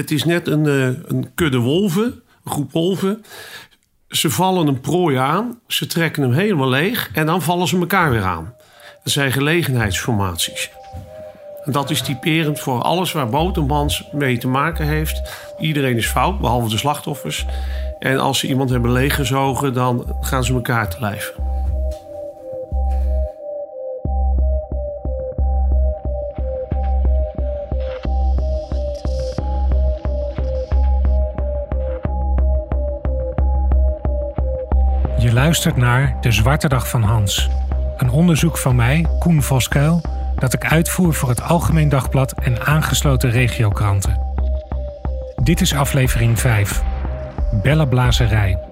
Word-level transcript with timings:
Het 0.00 0.10
is 0.10 0.24
net 0.24 0.46
een, 0.46 0.66
eh, 0.66 1.10
een 1.10 1.30
kudde 1.34 1.58
wolven, 1.58 2.04
een 2.44 2.52
groep 2.52 2.72
wolven. 2.72 3.24
Ze 4.08 4.30
vallen 4.30 4.66
een 4.66 4.80
prooi 4.80 5.16
aan, 5.16 5.60
ze 5.66 5.86
trekken 5.86 6.22
hem 6.22 6.32
helemaal 6.32 6.68
leeg 6.68 7.10
en 7.12 7.26
dan 7.26 7.42
vallen 7.42 7.68
ze 7.68 7.78
elkaar 7.78 8.10
weer 8.10 8.24
aan. 8.24 8.54
Dat 9.02 9.12
zijn 9.12 9.32
gelegenheidsformaties. 9.32 10.70
En 11.64 11.72
dat 11.72 11.90
is 11.90 12.02
typerend 12.02 12.60
voor 12.60 12.82
alles 12.82 13.12
waar 13.12 13.28
Botemans 13.28 14.04
mee 14.12 14.38
te 14.38 14.48
maken 14.48 14.86
heeft. 14.86 15.22
Iedereen 15.58 15.96
is 15.96 16.06
fout, 16.06 16.40
behalve 16.40 16.68
de 16.68 16.78
slachtoffers. 16.78 17.46
En 17.98 18.18
als 18.18 18.38
ze 18.38 18.46
iemand 18.46 18.70
hebben 18.70 18.92
leeggezogen, 18.92 19.72
dan 19.72 20.16
gaan 20.20 20.44
ze 20.44 20.54
elkaar 20.54 20.90
te 20.90 21.00
lijf. 21.00 21.32
Luistert 35.32 35.76
naar 35.76 36.16
De 36.20 36.32
Zwarte 36.32 36.68
Dag 36.68 36.88
van 36.88 37.02
Hans. 37.02 37.48
Een 37.96 38.10
onderzoek 38.10 38.58
van 38.58 38.76
mij, 38.76 39.06
Koen 39.18 39.42
Voskuil, 39.42 40.00
dat 40.38 40.52
ik 40.52 40.64
uitvoer 40.64 41.14
voor 41.14 41.28
het 41.28 41.42
Algemeen 41.42 41.88
Dagblad 41.88 42.32
en 42.32 42.66
aangesloten 42.66 43.30
regiokranten. 43.30 44.20
Dit 45.42 45.60
is 45.60 45.74
aflevering 45.74 46.38
5. 46.38 46.82
Bellenblazerij. 47.62 48.69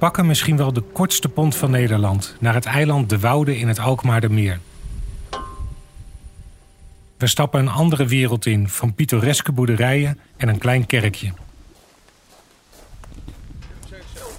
Pakken 0.00 0.26
misschien 0.26 0.56
wel 0.56 0.72
de 0.72 0.80
kortste 0.80 1.28
pont 1.28 1.56
van 1.56 1.70
Nederland 1.70 2.36
naar 2.38 2.54
het 2.54 2.64
eiland 2.64 3.08
De 3.08 3.18
Woude 3.18 3.58
in 3.58 3.68
het 3.68 3.78
Alkmaardermeer. 3.78 4.60
We 7.16 7.26
stappen 7.26 7.60
een 7.60 7.68
andere 7.68 8.06
wereld 8.06 8.46
in 8.46 8.68
van 8.68 8.94
pittoreske 8.94 9.52
boerderijen 9.52 10.18
en 10.36 10.48
een 10.48 10.58
klein 10.58 10.86
kerkje. 10.86 11.32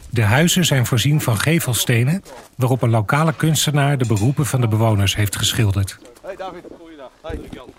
De 0.09 0.23
huizen 0.23 0.65
zijn 0.65 0.85
voorzien 0.85 1.21
van 1.21 1.37
gevelstenen 1.37 2.23
waarop 2.55 2.81
een 2.81 2.89
lokale 2.89 3.33
kunstenaar 3.33 3.97
de 3.97 4.05
beroepen 4.05 4.45
van 4.45 4.61
de 4.61 4.67
bewoners 4.67 5.15
heeft 5.15 5.35
geschilderd. 5.35 5.97
Hey 6.21 6.35
David, 6.35 6.63
goeiedag. 6.79 7.11
Hey 7.21 7.39
Jan. 7.51 7.69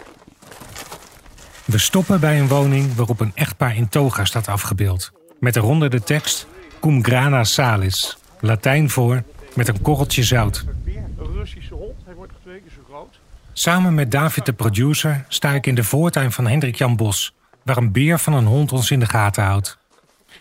We 1.65 1.79
stoppen 1.79 2.21
bij 2.21 2.41
een 2.41 2.49
woning 2.49 2.95
waarop 2.95 3.21
een 3.21 3.33
echtpaar 3.35 3.77
in 3.77 3.89
toga 3.89 4.25
staat 4.25 4.49
afgebeeld. 4.49 5.13
Met 5.39 5.57
eronder 5.57 5.91
de 5.91 6.03
tekst 6.03 6.47
Cum 6.83 7.05
grana 7.05 7.45
salis, 7.45 8.17
Latijn 8.41 8.91
voor 8.91 9.23
met 9.55 9.69
een 9.69 9.83
korreltje 9.83 10.23
zout. 10.23 10.65
Een 10.85 11.33
Russische 11.35 11.75
hond. 11.75 11.95
Hij 12.05 12.15
wordt 12.15 12.33
twee 12.43 12.61
keer 12.61 12.71
zo 12.75 12.81
groot. 12.89 13.19
Samen 13.53 13.95
met 13.95 14.11
David 14.11 14.47
de 14.47 14.53
producer 14.53 15.25
sta 15.29 15.51
ik 15.51 15.67
in 15.67 15.75
de 15.75 15.85
voortuin 15.85 16.33
van 16.33 16.47
Hendrik 16.47 16.75
Jan 16.75 16.97
Bos, 16.97 17.35
waar 17.63 17.77
een 17.77 17.93
beer 17.93 18.19
van 18.19 18.33
een 18.33 18.47
hond 18.47 18.73
ons 18.73 18.91
in 18.91 19.01
de 19.01 19.07
gaten 19.07 19.45
houdt. 19.45 19.79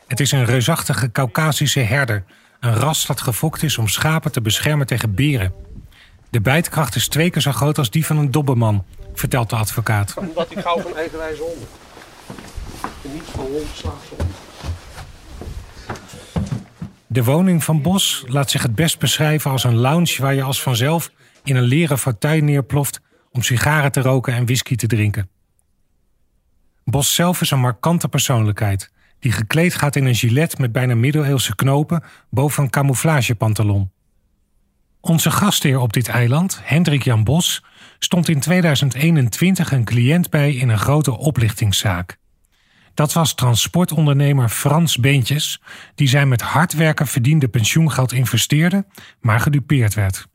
Het 0.07 0.19
is 0.19 0.31
een 0.31 0.45
reusachtige 0.45 1.11
Caucasische 1.11 1.79
herder, 1.79 2.23
een 2.59 2.75
ras 2.75 3.05
dat 3.05 3.21
gefokt 3.21 3.63
is 3.63 3.77
om 3.77 3.87
schapen 3.87 4.31
te 4.31 4.41
beschermen 4.41 4.87
tegen 4.87 5.15
beren. 5.15 5.53
De 6.29 6.41
bijtkracht 6.41 6.95
is 6.95 7.07
twee 7.07 7.29
keer 7.29 7.41
zo 7.41 7.51
groot 7.51 7.77
als 7.77 7.89
die 7.89 8.05
van 8.05 8.17
een 8.17 8.31
dobberman, 8.31 8.85
vertelt 9.13 9.49
de 9.49 9.55
advocaat. 9.55 10.13
Omdat 10.17 10.51
ik 10.51 10.57
hou 10.63 10.81
van 10.81 10.95
eigenwijze 10.95 11.41
honden. 11.41 11.67
En 13.03 13.13
niet 13.13 13.23
van 13.23 13.45
hond 13.45 13.67
slachtoffer. 13.73 14.25
De 17.11 17.23
woning 17.23 17.63
van 17.63 17.81
Bos 17.81 18.23
laat 18.27 18.49
zich 18.49 18.61
het 18.61 18.75
best 18.75 18.99
beschrijven 18.99 19.51
als 19.51 19.63
een 19.63 19.75
lounge 19.75 20.15
waar 20.19 20.33
je 20.33 20.43
als 20.43 20.61
vanzelf 20.61 21.11
in 21.43 21.55
een 21.55 21.63
leren 21.63 21.97
fauteuil 21.97 22.43
neerploft 22.43 23.01
om 23.31 23.41
sigaren 23.41 23.91
te 23.91 24.01
roken 24.01 24.33
en 24.33 24.45
whisky 24.45 24.75
te 24.75 24.87
drinken. 24.87 25.29
Bos 26.83 27.15
zelf 27.15 27.41
is 27.41 27.51
een 27.51 27.59
markante 27.59 28.07
persoonlijkheid 28.07 28.91
die 29.19 29.31
gekleed 29.31 29.75
gaat 29.75 29.95
in 29.95 30.05
een 30.05 30.15
gilet 30.15 30.57
met 30.57 30.71
bijna 30.71 30.95
middeleeuwse 30.95 31.55
knopen 31.55 32.03
boven 32.29 32.63
een 32.63 32.69
camouflagepantalon. 32.69 33.91
Onze 35.01 35.31
gastheer 35.31 35.79
op 35.79 35.93
dit 35.93 36.07
eiland, 36.07 36.59
Hendrik 36.63 37.03
Jan 37.03 37.23
Bos, 37.23 37.63
stond 37.99 38.29
in 38.29 38.39
2021 38.39 39.71
een 39.71 39.85
cliënt 39.85 40.29
bij 40.29 40.53
in 40.53 40.69
een 40.69 40.79
grote 40.79 41.17
oplichtingszaak. 41.17 42.19
Dat 42.93 43.13
was 43.13 43.33
transportondernemer 43.33 44.49
Frans 44.49 44.97
Beentjes, 44.97 45.61
die 45.95 46.07
zijn 46.07 46.27
met 46.27 46.41
hard 46.41 46.73
werken 46.73 47.07
verdiende 47.07 47.47
pensioengeld 47.47 48.11
investeerde, 48.11 48.85
maar 49.19 49.39
gedupeerd 49.39 49.93
werd. 49.93 50.27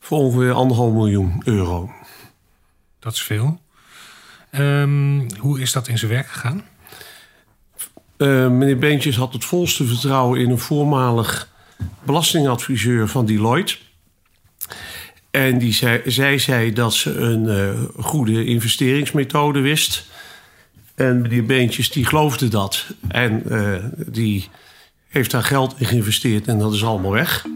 Voor 0.00 0.18
ongeveer 0.18 0.52
anderhalf 0.52 0.92
miljoen 0.92 1.42
euro. 1.44 1.90
Dat 2.98 3.12
is 3.12 3.22
veel. 3.22 3.60
Ehm, 4.50 5.28
hoe 5.38 5.60
is 5.60 5.72
dat 5.72 5.88
in 5.88 5.98
zijn 5.98 6.10
werk 6.10 6.26
gegaan? 6.26 6.64
Eh, 8.16 8.48
meneer 8.48 8.78
Beentjes 8.78 9.16
had 9.16 9.32
het 9.32 9.44
volste 9.44 9.84
vertrouwen 9.84 10.40
in 10.40 10.50
een 10.50 10.58
voormalig 10.58 11.48
belastingadviseur 12.02 13.08
van 13.08 13.26
Deloitte. 13.26 13.76
En 15.30 15.58
die 15.58 15.72
zei, 15.72 16.02
zij 16.04 16.38
zei 16.38 16.72
dat 16.72 16.94
ze 16.94 17.14
een 17.18 17.48
eh, 17.48 18.04
goede 18.04 18.44
investeringsmethode 18.44 19.60
wist. 19.60 20.09
En 20.94 21.20
meneer 21.20 21.44
Beentjes 21.44 21.90
die 21.90 22.04
geloofde 22.04 22.48
dat. 22.48 22.86
En 23.08 23.50
eh, 23.50 23.84
die 24.06 24.48
heeft 25.08 25.30
daar 25.30 25.42
geld 25.42 25.74
in 25.78 25.86
geïnvesteerd 25.86 26.46
en 26.46 26.58
dat 26.58 26.72
is 26.72 26.84
allemaal 26.84 27.12
weg. 27.12 27.46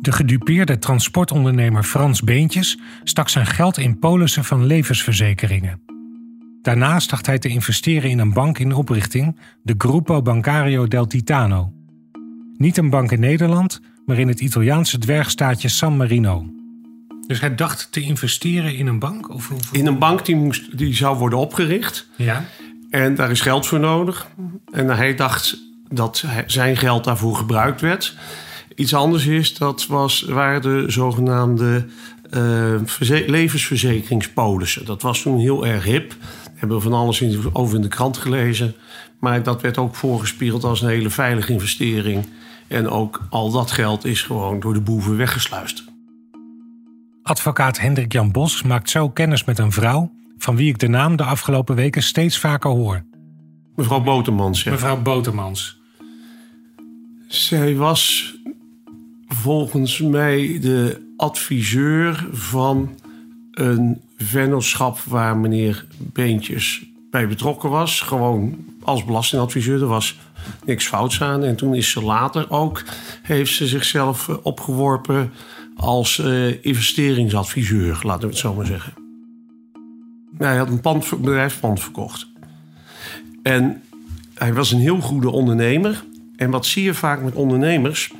De 0.00 0.12
gedupeerde 0.12 0.78
transportondernemer 0.78 1.82
Frans 1.82 2.20
Beentjes 2.20 2.78
stak 3.04 3.28
zijn 3.28 3.46
geld 3.46 3.78
in 3.78 3.98
polissen 3.98 4.44
van 4.44 4.66
levensverzekeringen. 4.66 5.80
Daarnaast 6.62 7.10
dacht 7.10 7.26
hij 7.26 7.38
te 7.38 7.48
investeren 7.48 8.10
in 8.10 8.18
een 8.18 8.32
bank 8.32 8.58
in 8.58 8.72
oprichting, 8.72 9.38
de 9.62 9.74
Gruppo 9.78 10.22
Bancario 10.22 10.86
del 10.86 11.06
Titano. 11.06 11.72
Niet 12.56 12.76
een 12.76 12.90
bank 12.90 13.12
in 13.12 13.20
Nederland, 13.20 13.80
maar 14.06 14.18
in 14.18 14.28
het 14.28 14.40
Italiaanse 14.40 14.98
dwergstaatje 14.98 15.68
San 15.68 15.96
Marino. 15.96 16.61
Dus 17.26 17.40
hij 17.40 17.54
dacht 17.54 17.88
te 17.92 18.00
investeren 18.00 18.76
in 18.76 18.86
een 18.86 18.98
bank? 18.98 19.30
Of, 19.30 19.50
of- 19.50 19.72
In 19.72 19.86
een 19.86 19.98
bank 19.98 20.24
die, 20.24 20.36
moest, 20.36 20.78
die 20.78 20.94
zou 20.94 21.18
worden 21.18 21.38
opgericht. 21.38 22.06
Ja. 22.16 22.44
En 22.90 23.14
daar 23.14 23.30
is 23.30 23.40
geld 23.40 23.66
voor 23.66 23.80
nodig. 23.80 24.26
En 24.72 24.88
hij 24.88 25.14
dacht 25.14 25.56
dat 25.88 26.24
zijn 26.46 26.76
geld 26.76 27.04
daarvoor 27.04 27.36
gebruikt 27.36 27.80
werd. 27.80 28.14
Iets 28.74 28.94
anders 28.94 29.26
is, 29.26 29.54
dat 29.58 29.86
was, 29.86 30.22
waren 30.22 30.62
de 30.62 30.84
zogenaamde 30.86 31.86
verze- 32.84 33.24
levensverzekeringspolissen. 33.26 34.84
Dat 34.84 35.02
was 35.02 35.22
toen 35.22 35.38
heel 35.38 35.66
erg 35.66 35.84
hip. 35.84 36.14
Hebben 36.54 36.76
we 36.76 36.82
van 36.82 36.92
alles 36.92 37.20
in, 37.20 37.40
over 37.52 37.76
in 37.76 37.82
de 37.82 37.88
krant 37.88 38.16
gelezen. 38.16 38.74
Maar 39.18 39.42
dat 39.42 39.62
werd 39.62 39.78
ook 39.78 39.94
voorgespiegeld 39.94 40.64
als 40.64 40.82
een 40.82 40.88
hele 40.88 41.10
veilige 41.10 41.52
investering. 41.52 42.24
En 42.68 42.88
ook 42.88 43.20
al 43.30 43.50
dat 43.50 43.70
geld 43.70 44.04
is 44.04 44.22
gewoon 44.22 44.60
door 44.60 44.72
de 44.74 44.80
boeven 44.80 45.16
weggesluist. 45.16 45.84
Advocaat 47.22 47.80
Hendrik 47.80 48.12
Jan 48.12 48.30
Bos 48.32 48.62
maakt 48.62 48.90
zo 48.90 49.08
kennis 49.10 49.44
met 49.44 49.58
een 49.58 49.72
vrouw 49.72 50.12
van 50.38 50.56
wie 50.56 50.68
ik 50.68 50.78
de 50.78 50.88
naam 50.88 51.16
de 51.16 51.24
afgelopen 51.24 51.74
weken 51.74 52.02
steeds 52.02 52.38
vaker 52.38 52.70
hoor. 52.70 53.04
Mevrouw 53.76 54.00
Botermans, 54.00 54.62
ja. 54.62 54.70
Mevrouw 54.70 55.02
Botermans. 55.02 55.80
Zij 57.28 57.74
was 57.76 58.34
volgens 59.28 59.98
mij 59.98 60.58
de 60.60 61.12
adviseur 61.16 62.26
van 62.32 62.98
een 63.50 64.00
vennootschap 64.16 64.98
waar 64.98 65.36
meneer 65.36 65.86
Beentjes 65.98 66.84
bij 67.10 67.28
betrokken 67.28 67.70
was. 67.70 68.00
Gewoon 68.00 68.64
als 68.82 69.04
belastingadviseur. 69.04 69.80
Er 69.80 69.86
was 69.86 70.18
niks 70.64 70.86
fouts 70.86 71.22
aan. 71.22 71.44
En 71.44 71.56
toen 71.56 71.74
is 71.74 71.90
ze 71.90 72.02
later 72.02 72.50
ook, 72.50 72.82
heeft 73.22 73.54
ze 73.54 73.66
zichzelf 73.66 74.28
opgeworpen 74.28 75.32
als 75.82 76.18
uh, 76.18 76.64
investeringsadviseur, 76.64 78.00
laten 78.02 78.20
we 78.20 78.26
het 78.26 78.36
zo 78.36 78.54
maar 78.54 78.66
zeggen. 78.66 78.92
Hij 80.38 80.56
had 80.56 80.68
een 80.68 80.80
pand, 80.80 81.20
bedrijfspand 81.20 81.80
verkocht. 81.80 82.26
En 83.42 83.82
hij 84.34 84.52
was 84.52 84.72
een 84.72 84.80
heel 84.80 85.00
goede 85.00 85.30
ondernemer. 85.30 86.04
En 86.36 86.50
wat 86.50 86.66
zie 86.66 86.82
je 86.82 86.94
vaak 86.94 87.22
met 87.22 87.34
ondernemers? 87.34 88.12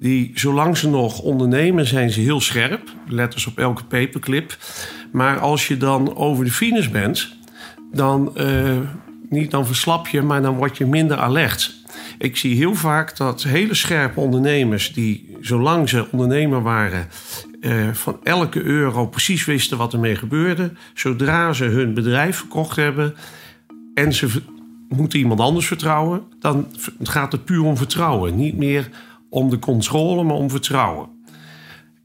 Die, 0.00 0.30
zolang 0.34 0.76
ze 0.76 0.88
nog 0.88 1.18
ondernemen, 1.18 1.86
zijn 1.86 2.10
ze 2.10 2.20
heel 2.20 2.40
scherp. 2.40 2.92
Letters 3.08 3.46
op 3.46 3.58
elke 3.58 3.84
paperclip. 3.84 4.58
Maar 5.12 5.38
als 5.38 5.68
je 5.68 5.76
dan 5.76 6.16
over 6.16 6.44
de 6.44 6.50
finish 6.50 6.88
bent, 6.88 7.36
dan, 7.92 8.32
uh, 8.36 8.78
niet 9.28 9.50
dan 9.50 9.66
verslap 9.66 10.08
je, 10.08 10.22
maar 10.22 10.42
dan 10.42 10.56
word 10.56 10.76
je 10.76 10.86
minder 10.86 11.16
alert. 11.16 11.83
Ik 12.24 12.36
zie 12.36 12.56
heel 12.56 12.74
vaak 12.74 13.16
dat 13.16 13.42
hele 13.42 13.74
scherpe 13.74 14.20
ondernemers, 14.20 14.92
die 14.92 15.36
zolang 15.40 15.88
ze 15.88 16.06
ondernemer 16.10 16.62
waren, 16.62 17.08
uh, 17.60 17.92
van 17.92 18.18
elke 18.22 18.62
euro 18.62 19.06
precies 19.06 19.44
wisten 19.44 19.78
wat 19.78 19.92
ermee 19.92 20.16
gebeurde. 20.16 20.72
Zodra 20.94 21.52
ze 21.52 21.64
hun 21.64 21.94
bedrijf 21.94 22.36
verkocht 22.36 22.76
hebben 22.76 23.14
en 23.94 24.12
ze 24.12 24.42
moeten 24.88 25.18
iemand 25.18 25.40
anders 25.40 25.66
vertrouwen, 25.66 26.22
dan 26.38 26.66
gaat 27.02 27.32
het 27.32 27.44
puur 27.44 27.64
om 27.64 27.76
vertrouwen. 27.76 28.36
Niet 28.36 28.56
meer 28.56 28.88
om 29.28 29.50
de 29.50 29.58
controle, 29.58 30.22
maar 30.22 30.36
om 30.36 30.50
vertrouwen. 30.50 31.08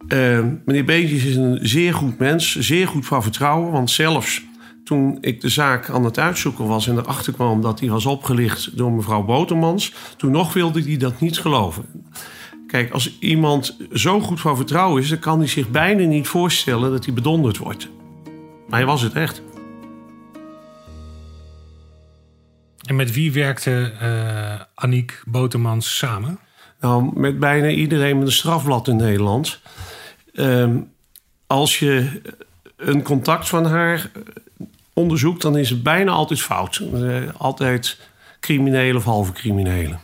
Uh, 0.08 0.40
meneer 0.66 0.86
Beetjes 0.86 1.26
is 1.26 1.36
een 1.36 1.60
zeer 1.62 1.94
goed 1.94 2.18
mens, 2.18 2.60
zeer 2.60 2.88
goed 2.88 3.06
van 3.06 3.24
vertrouwen. 3.24 3.72
Want 3.72 3.90
zelfs 3.90 4.44
toen 4.90 5.18
ik 5.22 5.42
de 5.42 5.50
zaak 5.50 5.90
aan 5.90 6.04
het 6.04 6.20
uitzoeken 6.20 6.68
was 6.68 6.88
en 6.88 6.98
erachter 6.98 7.34
kwam 7.34 7.62
dat 7.62 7.80
hij 7.80 7.90
was 7.90 8.06
opgelicht 8.06 8.78
door 8.78 8.92
mevrouw 8.92 9.24
Botermans, 9.24 9.94
toen 10.18 10.32
nog 10.32 10.54
wilde 10.54 10.82
hij 10.82 10.98
dat 10.98 11.20
niet 11.20 11.40
geloven. 11.40 11.86
Kijk, 12.68 12.92
als 12.92 13.18
iemand 13.20 13.78
zo 13.94 14.20
goed 14.20 14.40
van 14.40 14.56
vertrouwen 14.56 15.02
is, 15.02 15.10
dan 15.10 15.20
kan 15.20 15.40
hij 15.40 15.48
zich 15.48 15.70
bijna 15.70 16.04
niet 16.04 16.28
voorstellen 16.28 16.92
dat 16.92 17.06
hij 17.06 17.14
bedonderd 17.14 17.58
wordt. 17.58 17.88
Maar 18.68 18.80
hij 18.80 18.86
was 18.86 19.02
het 19.02 19.14
echt. 19.14 19.42
En 22.86 22.96
met 22.96 23.14
wie 23.14 23.32
werkte 23.32 23.94
uh, 24.02 24.62
Aniek 24.76 25.22
Botermans 25.26 25.98
samen? 25.98 26.40
Nou, 26.80 27.20
met 27.20 27.40
bijna 27.40 27.70
iedereen 27.70 28.18
met 28.18 28.28
een 28.28 28.34
strafblad 28.34 28.88
in 28.88 28.96
Nederland. 28.96 29.60
Uh, 30.34 30.76
als 31.48 31.80
je 31.80 32.22
een 32.76 33.04
contact 33.04 33.50
van 33.50 33.66
haar 33.66 34.12
onderzoekt, 34.94 35.42
dan 35.42 35.58
is 35.58 35.70
het 35.70 35.84
bijna 35.84 36.12
altijd 36.12 36.42
fout. 36.42 36.82
Uh, 36.94 37.30
altijd 37.38 38.10
criminelen 38.40 38.96
of 38.96 39.04
halve 39.04 39.32
criminelen. 39.32 40.00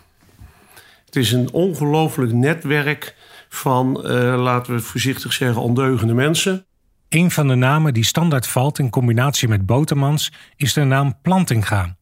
Het 1.05 1.15
is 1.15 1.31
een 1.31 1.51
ongelooflijk 1.51 2.33
netwerk 2.33 3.15
van, 3.49 4.01
uh, 4.03 4.11
laten 4.41 4.71
we 4.71 4.77
het 4.77 4.87
voorzichtig 4.87 5.33
zeggen, 5.33 5.61
ondeugende 5.61 6.13
mensen. 6.13 6.65
Een 7.09 7.31
van 7.31 7.47
de 7.47 7.55
namen 7.55 7.93
die 7.93 8.03
standaard 8.03 8.47
valt 8.47 8.79
in 8.79 8.89
combinatie 8.89 9.47
met 9.47 9.65
Botermans 9.65 10.31
is 10.55 10.73
de 10.73 10.83
naam 10.83 11.21
Plantinga. 11.21 11.95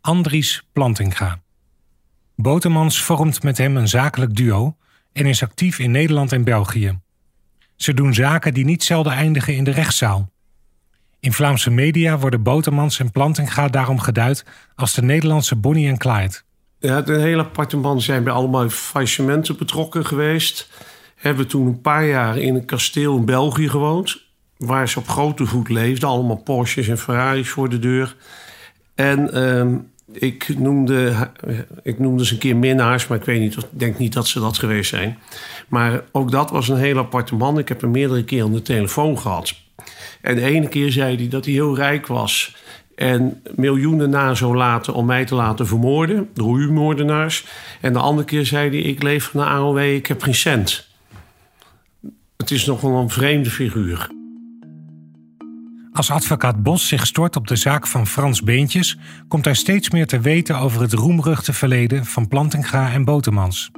Andries 0.00 0.62
Plantinga. 0.72 1.40
Botermans 2.34 3.02
vormt 3.02 3.42
met 3.42 3.58
hem 3.58 3.76
een 3.76 3.88
zakelijk 3.88 4.34
duo 4.34 4.76
en 5.12 5.26
is 5.26 5.42
actief 5.42 5.78
in 5.78 5.90
Nederland 5.90 6.32
en 6.32 6.44
België. 6.44 6.98
Ze 7.76 7.94
doen 7.94 8.14
zaken 8.14 8.54
die 8.54 8.64
niet 8.64 8.84
zelden 8.84 9.12
eindigen 9.12 9.54
in 9.54 9.64
de 9.64 9.70
rechtszaal. 9.70 10.30
In 11.26 11.32
Vlaamse 11.32 11.70
media 11.70 12.18
worden 12.18 12.42
Botermans 12.42 13.00
en 13.00 13.10
Plantinga 13.10 13.68
daarom 13.68 13.98
geduid 13.98 14.44
als 14.74 14.94
de 14.94 15.02
Nederlandse 15.02 15.56
Bonnie 15.56 15.88
en 15.88 15.98
Clyde. 15.98 16.34
Ja, 16.78 17.02
de 17.02 17.18
hele 17.18 17.42
aparte 17.42 17.76
man 17.76 18.00
zijn 18.00 18.24
bij 18.24 18.32
allemaal 18.32 18.68
faillissementen 18.68 19.56
betrokken 19.56 20.06
geweest. 20.06 20.68
Hebben 21.16 21.46
toen 21.46 21.66
een 21.66 21.80
paar 21.80 22.06
jaar 22.06 22.38
in 22.38 22.54
een 22.54 22.64
kasteel 22.64 23.16
in 23.16 23.24
België 23.24 23.68
gewoond. 23.68 24.22
Waar 24.56 24.88
ze 24.88 24.98
op 24.98 25.08
grote 25.08 25.46
voet 25.46 25.68
leefden. 25.68 26.08
Allemaal 26.08 26.36
Porsches 26.36 26.88
en 26.88 26.98
Ferraris 26.98 27.48
voor 27.48 27.68
de 27.68 27.78
deur. 27.78 28.16
En 28.94 29.30
uh, 29.38 29.74
ik, 30.12 30.58
noemde, 30.58 31.30
ik 31.82 31.98
noemde 31.98 32.26
ze 32.26 32.32
een 32.32 32.38
keer 32.38 32.56
minnaars, 32.56 33.06
maar 33.06 33.18
ik 33.18 33.24
weet 33.24 33.40
niet, 33.40 33.56
denk 33.70 33.98
niet 33.98 34.12
dat 34.12 34.26
ze 34.26 34.40
dat 34.40 34.58
geweest 34.58 34.90
zijn. 34.90 35.18
Maar 35.68 36.02
ook 36.12 36.30
dat 36.30 36.50
was 36.50 36.68
een 36.68 36.76
heel 36.76 36.98
aparte 36.98 37.34
man. 37.34 37.58
Ik 37.58 37.68
heb 37.68 37.80
hem 37.80 37.90
meerdere 37.90 38.24
keer 38.24 38.42
aan 38.42 38.52
de 38.52 38.62
telefoon 38.62 39.18
gehad. 39.18 39.64
En 40.20 40.34
de 40.34 40.42
ene 40.42 40.68
keer 40.68 40.92
zei 40.92 41.16
hij 41.16 41.28
dat 41.28 41.44
hij 41.44 41.54
heel 41.54 41.76
rijk 41.76 42.06
was. 42.06 42.56
En 42.94 43.42
miljoenen 43.54 44.10
na 44.10 44.34
zou 44.34 44.56
laten 44.56 44.94
om 44.94 45.06
mij 45.06 45.24
te 45.24 45.34
laten 45.34 45.66
vermoorden. 45.66 46.28
Door 46.34 46.58
huurmoordenaars. 46.58 47.46
En 47.80 47.92
de 47.92 47.98
andere 47.98 48.26
keer 48.26 48.46
zei 48.46 48.68
hij: 48.68 48.78
Ik 48.78 49.02
leef 49.02 49.24
van 49.24 49.40
de 49.40 49.46
AOW, 49.46 49.78
ik 49.78 50.06
heb 50.06 50.22
geen 50.22 50.34
cent. 50.34 50.88
Het 52.36 52.50
is 52.50 52.66
nog 52.66 52.80
wel 52.80 52.96
een 52.96 53.10
vreemde 53.10 53.50
figuur. 53.50 54.14
Als 55.92 56.10
advocaat 56.10 56.62
Bos 56.62 56.88
zich 56.88 57.06
stort 57.06 57.36
op 57.36 57.46
de 57.46 57.56
zaak 57.56 57.86
van 57.86 58.06
Frans 58.06 58.42
Beentjes, 58.42 58.98
komt 59.28 59.44
hij 59.44 59.54
steeds 59.54 59.90
meer 59.90 60.06
te 60.06 60.20
weten 60.20 60.58
over 60.58 60.80
het 60.80 60.92
roemruchte 60.92 61.52
verleden 61.52 62.04
van 62.04 62.28
Plantinga 62.28 62.92
en 62.92 63.04
Botemans. 63.04 63.70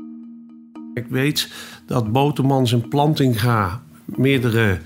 Ik 0.95 1.07
weet 1.09 1.53
dat 1.87 2.13
Botemans 2.13 2.73
en 2.73 2.89
Plantinga 2.89 3.83
meerdere 4.05 4.79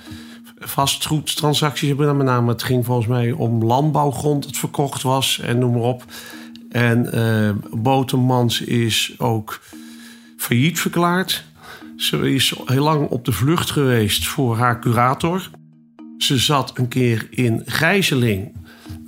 vastgoedtransacties 0.64 1.88
hebben. 1.88 2.16
Met 2.16 2.26
name 2.26 2.48
het 2.52 2.62
ging 2.62 2.84
volgens 2.84 3.06
mij 3.06 3.32
om 3.32 3.64
landbouwgrond 3.64 4.44
dat 4.44 4.56
verkocht 4.56 5.02
was 5.02 5.38
en 5.38 5.58
noem 5.58 5.72
maar 5.72 5.82
op. 5.82 6.04
En 6.70 7.10
uh, 7.14 7.80
Botemans 7.80 8.60
is 8.60 9.14
ook 9.18 9.60
failliet 10.36 10.80
verklaard. 10.80 11.44
Ze 11.96 12.34
is 12.34 12.54
heel 12.64 12.82
lang 12.82 13.08
op 13.08 13.24
de 13.24 13.32
vlucht 13.32 13.70
geweest 13.70 14.26
voor 14.26 14.56
haar 14.56 14.80
curator. 14.80 15.50
Ze 16.18 16.38
zat 16.38 16.78
een 16.78 16.88
keer 16.88 17.26
in 17.30 17.62
gijzeling. 17.66 18.52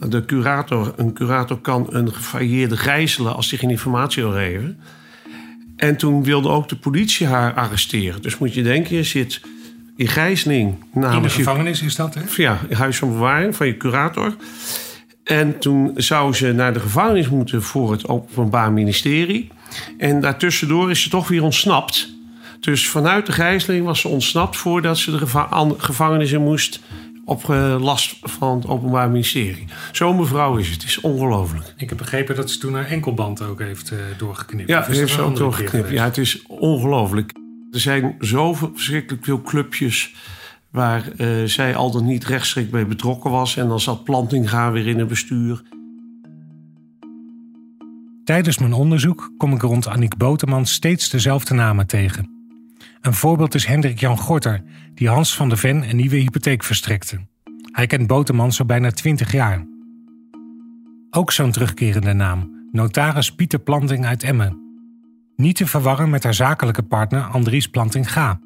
De 0.08 0.24
curator, 0.24 0.92
een 0.96 1.12
curator 1.12 1.58
kan 1.58 1.86
een 1.90 2.12
gefailleerde 2.12 2.76
gijzelen 2.76 3.34
als 3.34 3.50
hij 3.50 3.58
geen 3.58 3.70
informatie 3.70 4.22
wil 4.22 4.32
geven. 4.32 4.78
En 5.76 5.96
toen 5.96 6.22
wilde 6.22 6.48
ook 6.48 6.68
de 6.68 6.76
politie 6.76 7.26
haar 7.26 7.54
arresteren. 7.54 8.22
Dus 8.22 8.38
moet 8.38 8.54
je 8.54 8.62
denken, 8.62 8.96
je 8.96 9.02
zit 9.02 9.40
in 9.96 10.08
gijzeling. 10.08 10.74
In 10.94 11.22
de 11.22 11.28
gevangenis 11.28 11.82
is 11.82 11.96
dat, 11.96 12.14
hè? 12.14 12.20
Ja, 12.36 12.58
in 12.68 12.76
huis 12.76 12.98
van 12.98 13.12
bewaring 13.12 13.56
van 13.56 13.66
je 13.66 13.76
curator. 13.76 14.36
En 15.24 15.58
toen 15.58 15.92
zou 15.96 16.34
ze 16.34 16.52
naar 16.52 16.72
de 16.72 16.80
gevangenis 16.80 17.28
moeten 17.28 17.62
voor 17.62 17.92
het 17.92 18.08
Openbaar 18.08 18.72
Ministerie. 18.72 19.50
En 19.98 20.20
daartussendoor 20.20 20.90
is 20.90 21.02
ze 21.02 21.08
toch 21.08 21.28
weer 21.28 21.42
ontsnapt. 21.42 22.12
Dus 22.60 22.88
vanuit 22.88 23.26
de 23.26 23.32
gijzeling 23.32 23.84
was 23.84 24.00
ze 24.00 24.08
ontsnapt 24.08 24.56
voordat 24.56 24.98
ze 24.98 25.10
de 25.10 25.26
gevangenis 25.78 26.32
in 26.32 26.42
moest 26.42 26.80
op 27.24 27.50
eh, 27.50 27.76
last 27.80 28.16
van 28.22 28.56
het 28.56 28.66
Openbaar 28.66 29.10
Ministerie. 29.10 29.64
Zo'n 29.92 30.16
mevrouw 30.16 30.56
is 30.56 30.66
het. 30.66 30.74
Het 30.74 30.90
is 30.90 31.00
ongelooflijk. 31.00 31.74
Ik 31.76 31.88
heb 31.88 31.98
begrepen 31.98 32.36
dat 32.36 32.50
ze 32.50 32.58
toen 32.58 32.74
haar 32.74 32.86
enkelband 32.86 33.42
ook 33.42 33.58
heeft 33.58 33.92
uh, 33.92 33.98
doorgeknipt. 34.18 34.68
Ja, 34.68 34.84
heeft 34.86 35.12
ze 35.12 35.20
ook 35.20 35.36
doorgeknipt. 35.36 35.90
Ja, 35.90 36.04
het 36.04 36.18
is 36.18 36.42
ongelooflijk. 36.46 37.32
Er 37.74 37.80
zijn 37.80 38.14
zoveel 38.18 38.70
verschrikkelijk 38.72 39.24
veel 39.24 39.42
clubjes 39.42 40.14
waar 40.70 41.08
uh, 41.16 41.44
zij 41.44 41.76
al 41.76 41.90
dan 41.90 42.04
niet 42.04 42.24
rechtstreeks 42.24 42.70
bij 42.70 42.86
betrokken 42.86 43.30
was. 43.30 43.56
En 43.56 43.68
dan 43.68 43.80
zat 43.80 44.04
Plantinga 44.04 44.70
weer 44.72 44.86
in 44.86 44.98
het 44.98 45.08
bestuur. 45.08 45.62
Tijdens 48.24 48.58
mijn 48.58 48.72
onderzoek 48.72 49.32
kom 49.36 49.52
ik 49.52 49.62
rond 49.62 49.86
Annick 49.86 50.16
Boterman 50.16 50.66
steeds 50.66 51.10
dezelfde 51.10 51.54
namen 51.54 51.86
tegen. 51.86 52.30
Een 53.00 53.14
voorbeeld 53.14 53.54
is 53.54 53.66
Hendrik 53.66 54.00
Jan 54.00 54.18
Gorter, 54.18 54.62
die 54.94 55.08
Hans 55.08 55.36
van 55.36 55.48
de 55.48 55.56
Ven 55.56 55.88
een 55.88 55.96
nieuwe 55.96 56.16
hypotheek 56.16 56.64
verstrekte. 56.64 57.26
Hij 57.72 57.86
kent 57.86 58.06
Boterman 58.06 58.52
zo 58.52 58.64
bijna 58.64 58.90
20 58.90 59.32
jaar. 59.32 59.66
Ook 61.10 61.32
zo'n 61.32 61.50
terugkerende 61.50 62.12
naam, 62.12 62.68
notaris 62.72 63.34
Pieter 63.34 63.58
Planting 63.58 64.06
uit 64.06 64.22
Emmen. 64.22 64.63
Niet 65.36 65.56
te 65.56 65.66
verwarren 65.66 66.10
met 66.10 66.22
haar 66.22 66.34
zakelijke 66.34 66.82
partner 66.82 67.22
Andries 67.22 67.66
Planting-Ga. 67.66 68.40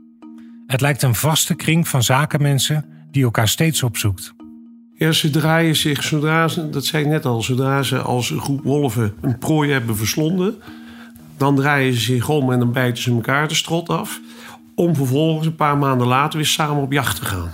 Het 0.67 0.81
lijkt 0.81 1.03
een 1.03 1.15
vaste 1.15 1.55
kring 1.55 1.89
van 1.89 2.03
zakenmensen 2.03 2.85
die 3.11 3.25
elkaar 3.25 3.49
steeds 3.49 3.83
opzoekt. 3.83 4.35
Ja, 4.95 5.13
ze 5.13 5.31
draaien 5.31 5.77
zich, 5.77 6.03
zodra 6.03 6.49
ze, 6.49 6.71
dat 6.71 6.85
zei 6.85 7.05
ik 7.05 7.09
net 7.09 7.25
al, 7.25 7.43
zodra 7.43 7.83
ze 7.83 7.99
als 7.99 8.31
een 8.31 8.41
groep 8.41 8.63
wolven 8.63 9.15
een 9.21 9.39
prooi 9.39 9.71
hebben 9.71 9.97
verslonden, 9.97 10.55
dan 11.37 11.57
draaien 11.57 11.95
ze 11.95 12.01
zich 12.01 12.29
om 12.29 12.53
en 12.53 12.59
dan 12.59 12.73
bijten 12.73 13.03
ze 13.03 13.11
elkaar 13.11 13.49
de 13.49 13.55
strot 13.55 13.89
af 13.89 14.21
om 14.75 14.95
vervolgens 14.95 15.47
een 15.47 15.55
paar 15.55 15.79
maanden 15.79 16.07
later 16.07 16.39
weer 16.39 16.47
samen 16.47 16.83
op 16.83 16.93
jacht 16.93 17.17
te 17.17 17.25
gaan. 17.25 17.51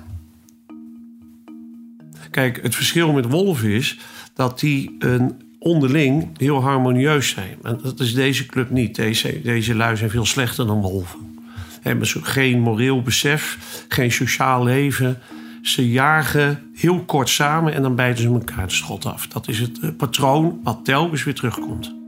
Kijk, 2.31 2.63
het 2.63 2.75
verschil 2.75 3.13
met 3.13 3.31
wolven 3.31 3.71
is 3.71 3.99
dat 4.35 4.61
die 4.61 4.97
een 4.99 5.44
onderling 5.65 6.29
heel 6.37 6.63
harmonieus 6.63 7.29
zijn. 7.29 7.57
En 7.63 7.79
dat 7.83 8.01
is 8.01 8.15
deze 8.15 8.47
club 8.47 8.71
niet. 8.71 8.95
Deze, 8.95 9.41
deze 9.43 9.75
lui 9.75 9.97
zijn 9.97 10.11
veel 10.11 10.25
slechter 10.25 10.67
dan 10.67 10.81
wolven. 10.81 11.39
Hebben 11.81 12.07
geen 12.07 12.61
moreel 12.61 13.03
besef, 13.03 13.59
geen 13.89 14.13
sociaal 14.13 14.65
leven. 14.65 15.19
Ze 15.63 15.91
jagen 15.91 16.63
heel 16.75 17.05
kort 17.05 17.29
samen 17.29 17.75
en 17.75 17.83
dan 17.83 17.95
bijten 17.95 18.23
ze 18.23 18.29
elkaar 18.29 18.67
de 18.67 18.75
schot 18.75 19.07
af. 19.07 19.27
Dat 19.27 19.49
is 19.49 19.59
het 19.59 19.81
eh, 19.81 19.91
patroon 19.97 20.61
wat 20.63 20.85
telkens 20.85 21.25
weer 21.25 21.35
terugkomt. 21.35 22.04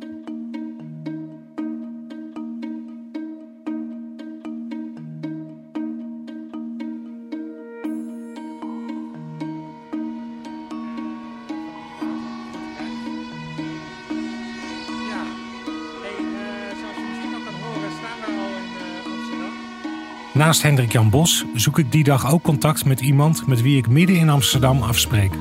Naast 20.37 20.63
Hendrik 20.63 20.93
Jan 20.93 21.11
Bos 21.11 21.45
zoek 21.55 21.79
ik 21.79 21.93
die 21.93 22.05
dag 22.05 22.33
ook 22.33 22.43
contact 22.43 22.85
met 22.85 23.01
iemand 23.01 23.47
met 23.47 23.63
wie 23.63 23.77
ik 23.77 23.89
midden 23.89 24.17
in 24.17 24.29
Amsterdam 24.29 24.83
afspreek. 24.83 25.33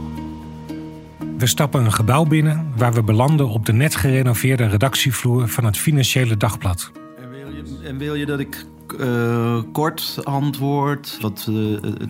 We 1.38 1.48
stappen 1.48 1.86
een 1.86 1.94
gebouw 1.94 2.24
binnen 2.24 2.74
waar 2.76 2.94
we 2.94 3.04
belanden 3.04 3.50
op 3.50 3.66
de 3.66 3.74
net 3.74 3.96
gerenoveerde 3.96 4.68
redactievloer 4.68 5.48
van 5.48 5.66
het 5.66 5.78
Financiële 5.78 6.38
Dagblad. 6.38 6.92
En 7.22 7.30
wil 7.30 7.48
je, 7.50 7.88
en 7.88 7.98
wil 7.98 8.16
je 8.16 8.26
dat 8.26 8.40
ik 8.40 8.66
uh, 9.00 9.62
kort 9.72 10.20
antwoord 10.24 11.18
wat 11.22 11.48
uh, 11.50 11.56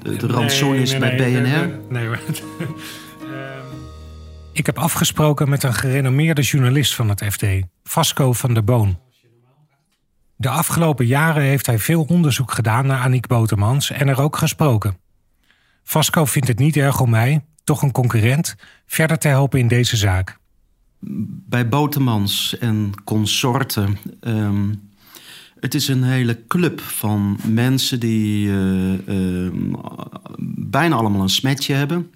de 0.01 0.27
rantsoen 0.27 0.75
is 0.75 0.98
bij 0.98 1.15
BNR? 1.15 1.68
Nee, 1.68 1.77
nee 1.89 2.08
hoor. 2.08 2.20
ik 4.54 4.65
heb 4.65 4.77
afgesproken 4.77 5.50
met 5.50 5.63
een 5.63 5.74
gerenommeerde 5.74 6.42
journalist 6.42 6.96
van 6.96 7.10
het 7.10 7.24
FD, 7.30 7.46
Vasco 7.84 8.34
van 8.34 8.54
der 8.54 8.63
Boon. 8.63 9.05
De 10.36 10.50
afgelopen 10.50 11.06
jaren 11.06 11.44
heeft 11.44 11.65
hij 11.65 11.80
veel 11.80 12.06
onderzoek 12.08 12.51
gedaan 12.51 12.86
naar 12.86 13.01
Aniek 13.01 13.27
Botermans 13.27 13.92
en 13.92 14.08
er 14.08 14.22
ook 14.22 14.38
gesproken. 14.38 14.98
Vasco 15.84 16.25
vindt 16.25 16.48
het 16.48 16.60
niet 16.60 16.77
erg 16.77 17.00
om 17.01 17.10
mij, 17.10 17.46
toch 17.63 17.82
een 17.82 17.92
concurrent, 17.92 18.56
verder 18.86 19.18
te 19.18 19.27
helpen 19.27 19.60
in 19.60 19.68
deze 19.68 19.98
zaak. 19.98 20.38
Bij 21.48 21.70
Botermans 21.70 22.58
en 22.58 22.92
consorten. 23.04 23.98
Um, 24.22 24.89
het 25.60 25.74
is 25.74 25.88
een 25.88 26.04
hele 26.04 26.48
club 26.48 26.82
van 26.82 27.39
mensen 27.48 28.00
die 28.00 28.48
uh, 28.48 29.08
uh, 29.08 29.51
bijna 30.48 30.96
allemaal 30.96 31.22
een 31.22 31.30
smetje 31.30 31.74
hebben. 31.74 32.12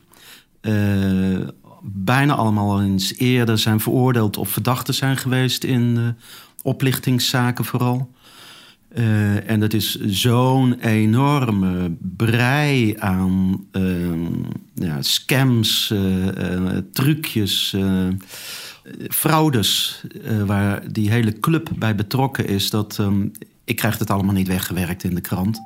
Uh, 0.62 1.48
bijna 1.82 2.36
allemaal 2.36 2.82
eens 2.82 3.18
eerder 3.18 3.58
zijn 3.58 3.80
veroordeeld 3.80 4.38
of 4.38 4.50
verdachten 4.50 4.94
zijn 4.94 5.18
geweest 5.18 5.64
in 5.64 6.16
oplichtingszaken 6.62 7.66
vooral. 7.66 8.10
Uh, 8.98 9.50
en 9.50 9.60
dat 9.60 9.74
is 9.74 10.00
zo'n 10.02 10.80
enorme 10.80 11.96
brei 12.00 12.96
aan 13.00 13.66
uh, 13.72 14.28
ja, 14.74 15.02
scams, 15.02 15.92
uh, 15.94 16.78
trucjes, 16.94 17.76
fraudes, 19.08 20.04
waar 20.46 20.92
die 20.92 21.12
hele 21.12 21.40
club 21.40 21.70
bij 21.76 21.96
betrokken 21.96 22.48
is. 22.48 22.70
Dat, 22.70 22.98
um, 22.98 23.32
ik 23.64 23.76
krijg 23.76 23.98
het 24.00 24.10
allemaal 24.10 24.34
niet 24.34 24.48
weggewerkt 24.48 25.04
in 25.04 25.16
de 25.16 25.22
krant. 25.22 25.60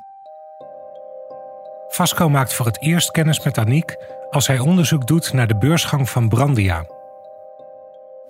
Vasco 1.88 2.28
maakt 2.28 2.54
voor 2.54 2.66
het 2.66 2.82
eerst 2.82 3.10
kennis 3.10 3.44
met 3.44 3.58
Aniek 3.58 3.96
als 4.30 4.46
hij 4.46 4.58
onderzoek 4.58 5.06
doet 5.06 5.32
naar 5.32 5.46
de 5.46 5.56
beursgang 5.58 6.10
van 6.10 6.28
Brandia. 6.28 6.93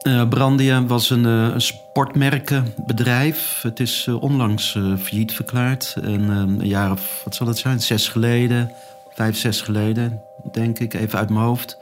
Uh, 0.02 0.28
Brandia 0.28 0.86
was 0.86 1.10
een, 1.10 1.24
uh, 1.24 1.54
sportmerkenbedrijf. 1.56 3.62
Het 3.62 3.80
is 3.80 4.06
uh, 4.08 4.22
onlangs 4.22 4.78
failliet 4.98 5.32
verklaard. 5.32 5.96
En 6.02 6.28
een 6.28 6.60
jaar 6.62 6.90
of, 6.90 7.20
wat 7.24 7.34
zal 7.34 7.46
het 7.46 7.58
zijn, 7.58 7.80
zes 7.80 8.08
geleden, 8.08 8.72
vijf, 9.14 9.36
zes 9.36 9.60
geleden, 9.60 10.22
denk 10.52 10.78
ik, 10.78 10.94
even 10.94 11.18
uit 11.18 11.30
mijn 11.30 11.44
hoofd. 11.44 11.78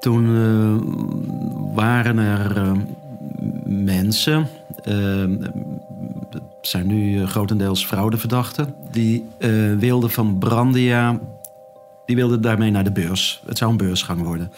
Toen 0.00 0.26
waren 1.74 2.18
er 2.18 2.72
mensen, 3.64 4.48
het 4.82 6.42
zijn 6.60 6.86
nu 6.86 7.26
grotendeels 7.26 7.86
fraudeverdachten, 7.86 8.74
die 8.90 9.28
wilden 9.78 10.10
van 10.10 10.38
Brandia, 10.38 11.20
die 12.06 12.16
wilden 12.16 12.40
daarmee 12.40 12.70
naar 12.70 12.84
de 12.84 12.92
beurs. 12.92 13.42
Het 13.46 13.58
zou 13.58 13.70
een 13.70 13.76
beursgang 13.76 14.22
worden. 14.22 14.52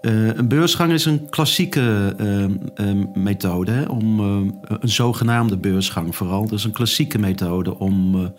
Uh, 0.00 0.34
een 0.34 0.48
beursgang 0.48 0.92
is 0.92 1.04
een 1.04 1.28
klassieke 1.28 2.14
uh, 2.20 2.42
uh, 2.42 3.04
methode 3.14 3.84
om 3.88 4.20
een 4.20 4.88
zogenaamde 4.88 5.56
beursgang 5.56 6.16
vooral. 6.16 6.46
Dus 6.46 6.64
een 6.64 6.72
klassieke 6.72 7.18
methode 7.18 7.78
om 7.78 8.32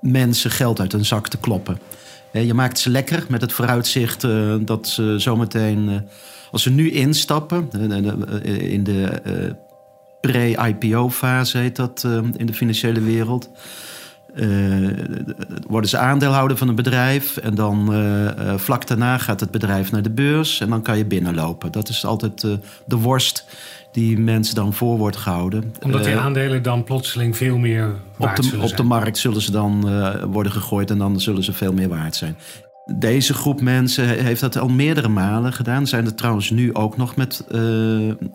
mensen 0.00 0.50
geld 0.50 0.80
uit 0.80 0.92
hun 0.92 1.04
zak 1.04 1.28
te 1.28 1.38
kloppen. 1.38 1.78
je 2.30 2.54
maakt 2.54 2.78
ze 2.78 2.90
lekker 2.90 3.24
met 3.28 3.40
het 3.40 3.52
vooruitzicht 3.52 4.26
dat 4.60 4.88
ze 4.88 5.14
zometeen, 5.18 6.08
als 6.50 6.62
ze 6.62 6.70
nu 6.70 6.90
instappen, 6.90 7.70
in 8.42 8.84
de 8.84 9.56
pre-IPO-fase 10.20 11.58
heet 11.58 11.76
dat 11.76 12.06
in 12.36 12.46
de 12.46 12.54
financiële 12.54 13.00
wereld 13.00 13.50
uh, 14.34 14.88
worden 15.66 15.90
ze 15.90 15.98
aandeelhouder 15.98 16.56
van 16.56 16.68
een 16.68 16.74
bedrijf. 16.74 17.36
En 17.36 17.54
dan 17.54 17.94
uh, 17.94 18.54
vlak 18.56 18.86
daarna 18.86 19.18
gaat 19.18 19.40
het 19.40 19.50
bedrijf 19.50 19.92
naar 19.92 20.02
de 20.02 20.10
beurs. 20.10 20.60
En 20.60 20.68
dan 20.68 20.82
kan 20.82 20.96
je 20.96 21.04
binnenlopen. 21.04 21.72
Dat 21.72 21.88
is 21.88 22.04
altijd 22.04 22.40
de 22.86 22.96
worst 22.96 23.46
die 23.92 24.18
mensen 24.18 24.54
dan 24.54 24.72
voor 24.72 24.98
wordt 24.98 25.16
gehouden. 25.16 25.74
Omdat 25.82 26.04
die 26.04 26.16
aandelen 26.16 26.62
dan 26.62 26.84
plotseling 26.84 27.36
veel 27.36 27.58
meer 27.58 27.94
waard 28.16 28.38
op 28.38 28.44
de, 28.44 28.50
zullen 28.50 28.64
Op 28.64 28.76
de 28.76 28.82
markt 28.82 29.18
zullen 29.18 29.42
ze 29.42 29.50
dan 29.50 29.90
worden 30.30 30.52
gegooid. 30.52 30.90
En 30.90 30.98
dan 30.98 31.20
zullen 31.20 31.44
ze 31.44 31.52
veel 31.52 31.72
meer 31.72 31.88
waard 31.88 32.16
zijn. 32.16 32.36
Deze 32.98 33.34
groep 33.34 33.60
mensen 33.60 34.08
heeft 34.24 34.40
dat 34.40 34.58
al 34.58 34.68
meerdere 34.68 35.08
malen 35.08 35.52
gedaan. 35.52 35.86
Zijn 35.86 36.06
er 36.06 36.14
trouwens 36.14 36.50
nu 36.50 36.74
ook 36.74 36.96
nog 36.96 37.16
met 37.16 37.44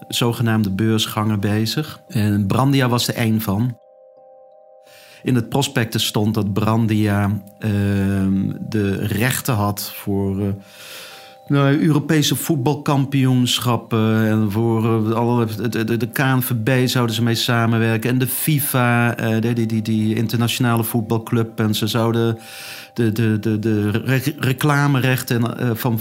zogenaamde 0.08 0.72
beursgangen 0.72 1.40
bezig. 1.40 2.00
En 2.08 2.48
Brandia 2.48 2.90
was 2.90 3.08
er 3.08 3.16
één 3.16 3.42
van. 3.42 3.78
In 5.25 5.36
het 5.36 5.50
prospectus 5.50 6.05
stond 6.05 6.34
dat 6.34 6.53
Brandia 6.53 7.27
uh, 7.27 7.72
de 8.70 8.96
rechten 9.05 9.53
had 9.53 9.91
voor 9.96 10.39
uh, 10.39 10.48
nou, 11.48 11.77
Europese 11.77 12.36
voetbalkampioenschappen. 12.36 14.27
En 14.27 14.51
voor 14.51 14.84
uh, 14.84 15.12
alle, 15.12 15.46
de, 15.70 15.84
de, 15.84 15.98
de, 15.98 16.08
KNVB 16.08 16.88
zouden 16.88 17.15
ze 17.15 17.24
mee 17.24 17.36
samenwerken. 17.36 18.10
En 18.10 18.17
de 18.17 18.27
FIFA, 18.27 19.20
uh, 19.20 19.41
die, 19.41 19.65
die, 19.65 19.82
die, 19.82 20.15
internationale 20.15 20.84
voetbalclub. 20.84 21.60
En 21.60 21.75
ze 21.75 21.88
zouden 21.88 22.38
de, 22.94 23.12
de, 23.12 23.39
de, 23.39 23.60
de 23.60 24.03
reclamerechten 24.39 25.77
van 25.77 26.00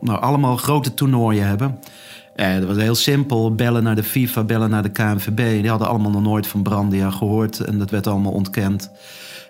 nou, 0.00 0.20
allemaal 0.20 0.56
grote 0.56 0.94
toernooien 0.94 1.46
hebben. 1.46 1.78
Eh, 2.34 2.54
dat 2.54 2.64
was 2.64 2.76
heel 2.76 2.94
simpel. 2.94 3.54
Bellen 3.54 3.82
naar 3.82 3.94
de 3.94 4.02
FIFA, 4.02 4.44
bellen 4.44 4.70
naar 4.70 4.82
de 4.82 4.90
KNVB. 4.90 5.60
Die 5.60 5.70
hadden 5.70 5.88
allemaal 5.88 6.10
nog 6.10 6.22
nooit 6.22 6.46
van 6.46 6.62
Brandia 6.62 7.10
gehoord. 7.10 7.60
En 7.60 7.78
dat 7.78 7.90
werd 7.90 8.06
allemaal 8.06 8.32
ontkend. 8.32 8.90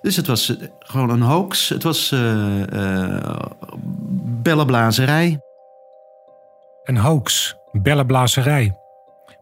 Dus 0.00 0.16
het 0.16 0.26
was 0.26 0.56
eh, 0.56 0.68
gewoon 0.78 1.10
een 1.10 1.22
hoax. 1.22 1.68
Het 1.68 1.82
was 1.82 2.10
uh, 2.10 3.38
bellenblazerij. 4.42 5.40
Een 6.82 6.96
hoax, 6.96 7.56
bellenblazerij. 7.72 8.76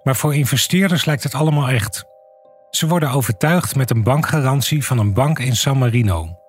Maar 0.03 0.17
voor 0.17 0.35
investeerders 0.35 1.05
lijkt 1.05 1.23
het 1.23 1.35
allemaal 1.35 1.69
echt. 1.69 2.05
Ze 2.71 2.87
worden 2.87 3.11
overtuigd 3.11 3.77
met 3.77 3.91
een 3.91 4.03
bankgarantie 4.03 4.85
van 4.85 4.99
een 4.99 5.13
bank 5.13 5.39
in 5.39 5.57
San 5.57 5.79
Marino. 5.79 6.40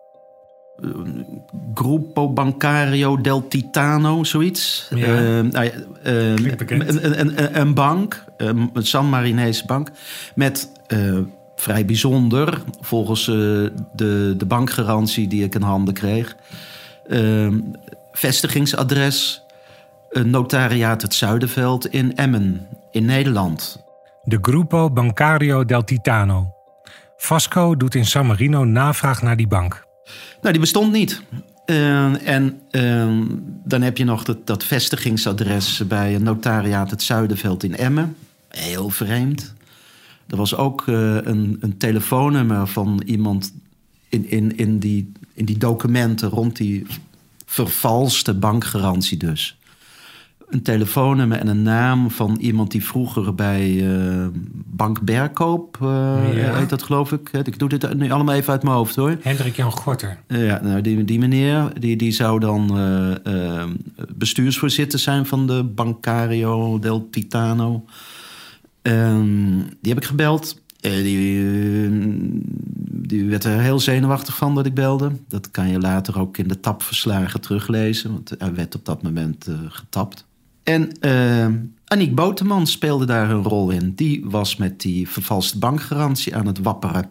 Gruppo 1.73 2.29
Bancario 2.29 3.21
del 3.21 3.47
Titano, 3.47 4.23
zoiets. 4.23 4.87
Ja. 4.95 5.21
Uh, 5.21 5.39
nou 5.39 5.71
uh, 6.05 6.35
een, 6.35 7.19
een, 7.19 7.59
een, 7.59 7.73
bank, 7.73 8.23
een 8.37 8.71
San 8.73 9.09
Marinese 9.09 9.65
bank, 9.65 9.89
met 10.35 10.71
uh, 10.87 11.17
vrij 11.55 11.85
bijzonder, 11.85 12.61
volgens 12.79 13.25
de, 13.25 14.33
de 14.37 14.45
bankgarantie 14.47 15.27
die 15.27 15.43
ik 15.43 15.55
in 15.55 15.61
handen 15.61 15.93
kreeg, 15.93 16.35
ehm, 17.07 17.59
vestigingsadres, 18.11 19.43
notariaat 20.09 21.01
het 21.01 21.13
Zuiderveld 21.13 21.87
in 21.87 22.15
Emmen, 22.15 22.67
in 22.91 23.05
Nederland. 23.05 23.83
De 24.23 24.37
Gruppo 24.41 24.89
Bancario 24.89 25.65
del 25.65 25.83
Titano. 25.83 26.53
Vasco 27.17 27.75
doet 27.75 27.95
in 27.95 28.05
San 28.05 28.25
Marino 28.25 28.63
navraag 28.63 29.21
naar 29.21 29.37
die 29.37 29.47
bank. 29.47 29.89
Nou, 30.41 30.51
die 30.51 30.59
bestond 30.59 30.91
niet. 30.91 31.21
Uh, 31.65 32.27
en 32.27 32.61
uh, 32.71 33.27
dan 33.65 33.81
heb 33.81 33.97
je 33.97 34.03
nog 34.03 34.23
dat, 34.23 34.47
dat 34.47 34.63
vestigingsadres 34.63 35.87
bij 35.87 36.15
een 36.15 36.23
notariaat 36.23 36.91
het 36.91 37.03
Zuiderveld 37.03 37.63
in 37.63 37.75
Emmen. 37.75 38.15
Heel 38.47 38.89
vreemd. 38.89 39.53
Er 40.27 40.37
was 40.37 40.55
ook 40.55 40.85
uh, 40.87 41.15
een, 41.15 41.57
een 41.59 41.77
telefoonnummer 41.77 42.67
van 42.67 43.01
iemand 43.05 43.53
in, 44.09 44.29
in, 44.29 44.57
in, 44.57 44.79
die, 44.79 45.11
in 45.33 45.45
die 45.45 45.57
documenten 45.57 46.29
rond 46.29 46.55
die 46.55 46.85
vervalste 47.45 48.33
bankgarantie 48.33 49.17
dus. 49.17 49.57
Een 50.51 50.61
telefoonnummer 50.61 51.37
en 51.37 51.47
een 51.47 51.61
naam 51.61 52.11
van 52.11 52.37
iemand 52.39 52.71
die 52.71 52.83
vroeger 52.85 53.35
bij 53.35 53.71
uh, 53.71 54.27
Bank 54.65 55.01
Berkoop, 55.01 55.77
uh, 55.81 56.15
heet 56.29 56.69
dat 56.69 56.83
geloof 56.83 57.11
ik. 57.11 57.29
Ik 57.31 57.59
doe 57.59 57.69
dit 57.69 57.93
nu 57.93 58.11
allemaal 58.11 58.35
even 58.35 58.51
uit 58.51 58.63
mijn 58.63 58.75
hoofd 58.75 58.95
hoor. 58.95 59.17
Hendrik 59.21 59.55
Jan 59.55 59.71
Gorter. 59.71 60.17
ja, 60.27 60.59
nou, 60.63 60.81
die, 60.81 61.05
die 61.05 61.19
meneer 61.19 61.71
die, 61.79 61.95
die 61.95 62.11
zou 62.11 62.39
dan 62.39 62.79
uh, 63.27 63.63
bestuursvoorzitter 64.15 64.99
zijn 64.99 65.25
van 65.25 65.47
de 65.47 65.63
Bancario 65.63 66.79
del 66.79 67.09
Titano. 67.09 67.85
Ehm, 68.81 69.57
die 69.57 69.93
heb 69.93 69.97
ik 69.97 70.05
gebeld. 70.05 70.61
die, 70.79 71.89
die 72.85 73.25
werd 73.25 73.43
er 73.43 73.59
heel 73.59 73.79
zenuwachtig 73.79 74.37
van 74.37 74.55
dat 74.55 74.65
ik 74.65 74.73
belde. 74.73 75.11
Dat 75.27 75.51
kan 75.51 75.69
je 75.69 75.79
later 75.79 76.19
ook 76.19 76.37
in 76.37 76.47
de 76.47 76.59
tapverslagen 76.59 77.41
teruglezen. 77.41 78.11
Want 78.11 78.33
hij 78.37 78.53
werd 78.53 78.75
op 78.75 78.85
dat 78.85 79.03
moment 79.03 79.47
getapt. 79.69 80.29
En 80.63 80.89
uh, 81.01 81.45
Aniek 81.85 82.15
Boteman 82.15 82.67
speelde 82.67 83.05
daar 83.05 83.29
een 83.29 83.43
rol 83.43 83.69
in. 83.69 83.93
Die 83.95 84.21
was 84.25 84.55
met 84.55 84.81
die 84.81 85.09
vervalste 85.09 85.59
bankgarantie 85.59 86.35
aan 86.35 86.47
het 86.47 86.59
wapperen 86.59 87.09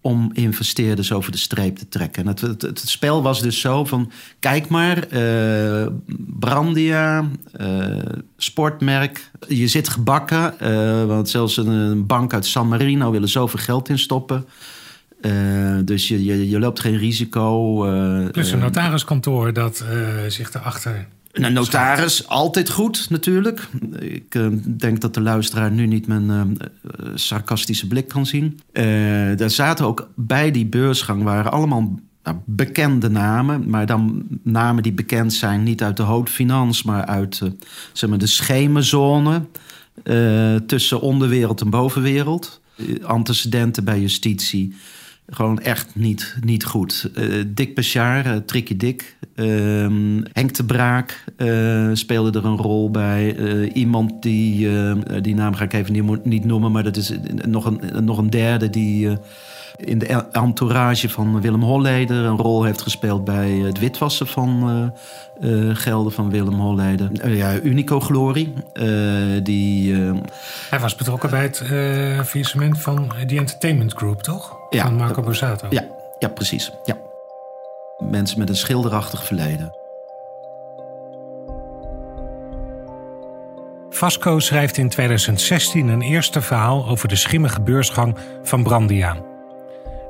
om 0.00 0.30
investeerders 0.32 1.12
over 1.12 1.32
de 1.32 1.38
streep 1.38 1.76
te 1.76 1.88
trekken. 1.88 2.22
En 2.22 2.28
het, 2.28 2.40
het, 2.40 2.62
het 2.62 2.78
spel 2.78 3.22
was 3.22 3.42
dus 3.42 3.60
zo 3.60 3.84
van... 3.84 4.10
kijk 4.38 4.68
maar, 4.68 5.12
uh, 5.12 5.86
Brandia, 6.38 7.24
uh, 7.60 7.86
sportmerk, 8.36 9.30
je 9.48 9.68
zit 9.68 9.88
gebakken... 9.88 10.54
Uh, 10.62 11.04
want 11.04 11.28
zelfs 11.28 11.56
een, 11.56 12.06
bank 12.06 12.32
uit 12.32 12.46
San 12.46 12.68
Marino 12.68 13.10
wil 13.10 13.22
er 13.22 13.28
zoveel 13.28 13.60
geld 13.60 13.88
in 13.88 13.98
stoppen... 13.98 14.46
dus 15.84 16.08
je, 16.08 16.24
je, 16.24 16.48
je, 16.48 16.58
loopt 16.58 16.80
geen 16.80 16.96
risico. 16.96 17.76
Plus 18.30 18.52
een 18.52 18.58
notariskantoor 18.58 19.52
dat 19.52 19.84
zich 20.28 20.54
erachter 20.54 21.06
een 21.42 21.52
notaris, 21.52 22.26
altijd 22.28 22.70
goed 22.70 23.10
natuurlijk. 23.10 23.68
Ik 23.98 24.34
uh, 24.34 24.46
denk 24.66 25.00
dat 25.00 25.14
de 25.14 25.20
luisteraar 25.20 25.70
nu 25.70 25.86
niet 25.86 26.06
mijn 26.06 26.30
uh, 26.30 26.42
sarcastische 27.14 27.86
blik 27.86 28.08
kan 28.08 28.26
zien. 28.26 28.60
Uh, 28.72 28.84
daar 29.36 29.50
zaten 29.50 29.86
ook 29.86 30.08
bij 30.14 30.50
die 30.50 30.66
beursgang 30.66 31.22
waren 31.22 31.52
allemaal 31.52 31.98
nou, 32.22 32.36
bekende 32.44 33.10
namen. 33.10 33.70
Maar 33.70 33.86
dan 33.86 34.22
namen 34.42 34.82
die 34.82 34.92
bekend 34.92 35.32
zijn 35.32 35.62
niet 35.62 35.82
uit 35.82 35.96
de 35.96 36.02
haute 36.02 36.32
finance... 36.32 36.86
maar 36.86 37.04
uit 37.04 37.40
zeg 37.92 38.10
maar 38.10 38.18
de 38.18 38.26
schemerzone 38.26 39.42
tussen 40.66 41.00
onderwereld 41.00 41.60
en 41.60 41.70
bovenwereld. 41.70 42.60
Antecedenten 43.02 43.84
bij 43.84 44.00
justitie 44.00 44.74
gewoon 45.26 45.60
echt 45.60 45.94
niet, 45.94 46.36
niet 46.40 46.64
goed. 46.64 47.10
Uh, 47.18 47.44
Dick 47.46 47.74
Bechar, 47.74 48.26
uh, 48.26 48.36
Tricky 48.36 48.76
Dick. 48.76 49.16
Uh, 49.36 49.46
Henk 50.32 50.54
de 50.54 50.64
Braak 50.64 51.24
uh, 51.36 51.90
speelde 51.92 52.38
er 52.38 52.44
een 52.44 52.56
rol 52.56 52.90
bij. 52.90 53.36
iemand 53.72 54.22
die, 54.22 54.68
die 55.20 55.34
naam 55.34 55.54
ga 55.54 55.64
ik 55.64 55.72
even 55.72 55.92
niet, 55.92 56.24
niet 56.24 56.44
noemen... 56.44 56.72
maar 56.72 56.82
dat 56.82 56.96
is 56.96 57.12
nog 57.46 57.64
een, 57.64 58.04
nog 58.04 58.18
een 58.18 58.30
derde 58.30 58.70
die 58.70 59.08
in 59.76 59.98
de 59.98 60.06
entourage 60.32 61.08
van 61.08 61.40
Willem 61.40 61.62
Holleder 61.62 62.24
een 62.24 62.36
rol 62.36 62.64
heeft 62.64 62.82
gespeeld 62.82 63.24
bij 63.24 63.50
het 63.50 63.78
witwassen 63.78 64.26
van 64.26 64.92
uh, 65.40 65.76
gelden 65.76 66.12
van 66.12 66.30
Willem 66.30 66.60
Holleder. 66.60 67.10
Uh, 67.24 67.36
ja, 67.36 67.60
Unico 67.60 68.00
Glory. 68.00 68.52
die, 69.42 69.94
Hij 70.70 70.80
was 70.80 70.94
betrokken 70.94 71.30
bij 71.30 71.42
het 71.42 71.62
faillissement 72.26 72.80
van 72.80 73.12
die 73.26 73.38
Entertainment 73.38 73.92
Group, 73.92 74.22
toch? 74.22 74.56
Ja, 74.70 74.84
van 74.84 74.94
Marco 74.94 75.22
Borsato. 75.22 75.66
Ja, 75.70 75.84
ja, 76.18 76.28
precies. 76.28 76.72
Ja. 76.84 76.96
Mensen 77.98 78.38
met 78.38 78.48
een 78.48 78.56
schilderachtig 78.56 79.24
verleden. 79.24 79.82
Vasco 83.90 84.38
schrijft 84.38 84.76
in 84.76 84.88
2016 84.88 85.88
een 85.88 86.02
eerste 86.02 86.40
verhaal 86.40 86.88
over 86.88 87.08
de 87.08 87.16
schimmige 87.16 87.60
beursgang 87.60 88.16
van 88.42 88.62
Brandia. 88.62 89.16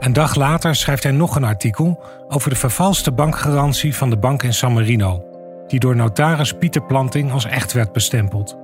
Een 0.05 0.13
dag 0.13 0.35
later 0.35 0.75
schrijft 0.75 1.03
hij 1.03 1.13
nog 1.13 1.37
een 1.37 1.45
artikel 1.45 2.01
over 2.29 2.51
de 2.51 2.57
vervalste 2.57 3.13
bankgarantie 3.13 3.95
van 3.95 4.11
de 4.11 4.17
bank 4.17 4.43
in 4.43 4.55
San 4.55 4.73
Marino, 4.73 5.25
die 5.67 5.81
door 5.81 5.97
notaris 5.97 6.53
Pieter 6.53 6.83
Planting 6.83 7.33
als 7.33 7.45
echt 7.45 7.73
werd 7.73 7.93
bestempeld. 7.93 8.57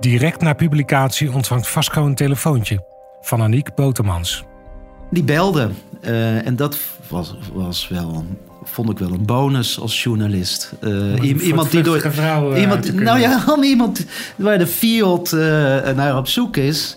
Direct 0.00 0.40
na 0.40 0.52
publicatie 0.52 1.32
ontvangt 1.32 1.68
Vasco 1.68 2.06
een 2.06 2.14
telefoontje 2.14 2.84
van 3.20 3.42
Aniek 3.42 3.74
Botemans. 3.74 4.44
Die 5.10 5.22
belde 5.22 5.70
uh, 6.00 6.46
en 6.46 6.56
dat 6.56 6.78
was, 7.08 7.34
was 7.52 7.88
wel 7.88 8.24
vond 8.64 8.90
ik 8.90 8.98
wel 8.98 9.12
een 9.12 9.26
bonus 9.26 9.80
als 9.80 10.02
journalist. 10.02 10.72
Uh, 10.80 11.46
iemand 11.46 11.70
die 11.70 11.82
door. 11.82 12.00
Vrouw, 12.00 12.52
uh, 12.52 12.60
iemand, 12.60 12.94
nou 12.94 13.20
ja, 13.20 13.44
iemand 13.62 14.04
waar 14.36 14.58
de 14.58 14.66
field 14.66 15.32
uh, 15.32 15.40
naar 15.90 16.16
op 16.16 16.28
zoek 16.28 16.56
is. 16.56 16.96